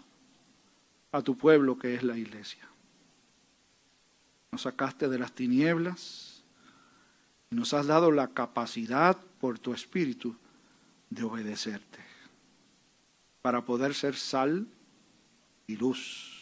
a 1.11 1.21
tu 1.21 1.37
pueblo 1.37 1.79
que 1.79 1.95
es 1.95 2.03
la 2.03 2.17
iglesia. 2.17 2.67
Nos 4.51 4.63
sacaste 4.63 5.07
de 5.07 5.19
las 5.19 5.31
tinieblas 5.33 6.43
y 7.49 7.55
nos 7.55 7.73
has 7.73 7.87
dado 7.87 8.11
la 8.11 8.27
capacidad 8.27 9.17
por 9.39 9.57
tu 9.57 9.73
espíritu 9.73 10.35
de 11.09 11.23
obedecerte, 11.23 11.99
para 13.41 13.63
poder 13.63 13.93
ser 13.93 14.15
sal 14.15 14.67
y 15.67 15.77
luz, 15.77 16.36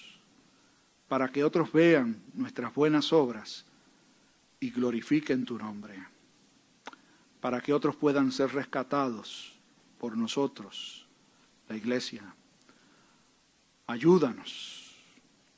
para 1.08 1.30
que 1.30 1.44
otros 1.44 1.72
vean 1.72 2.22
nuestras 2.34 2.74
buenas 2.74 3.14
obras 3.14 3.66
y 4.60 4.72
glorifiquen 4.72 5.46
tu 5.46 5.58
nombre, 5.58 5.96
para 7.42 7.62
que 7.62 7.74
otros 7.74 7.96
puedan 7.96 8.32
ser 8.32 8.54
rescatados 8.54 9.54
por 10.00 10.18
nosotros, 10.18 11.06
la 11.70 11.76
iglesia. 11.76 12.24
Ayúdanos 13.88 14.96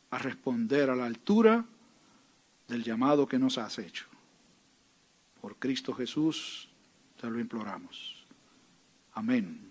a 0.10 0.18
responder 0.18 0.90
a 0.90 0.96
la 0.96 1.06
altura 1.06 1.66
del 2.68 2.84
llamado 2.84 3.28
que 3.28 3.40
nos 3.40 3.58
has 3.58 3.80
hecho. 3.80 4.06
Por 5.42 5.56
Cristo 5.56 5.94
Jesús 5.94 6.68
te 7.20 7.30
lo 7.30 7.40
imploramos. 7.40 8.26
Amén. 9.14 9.67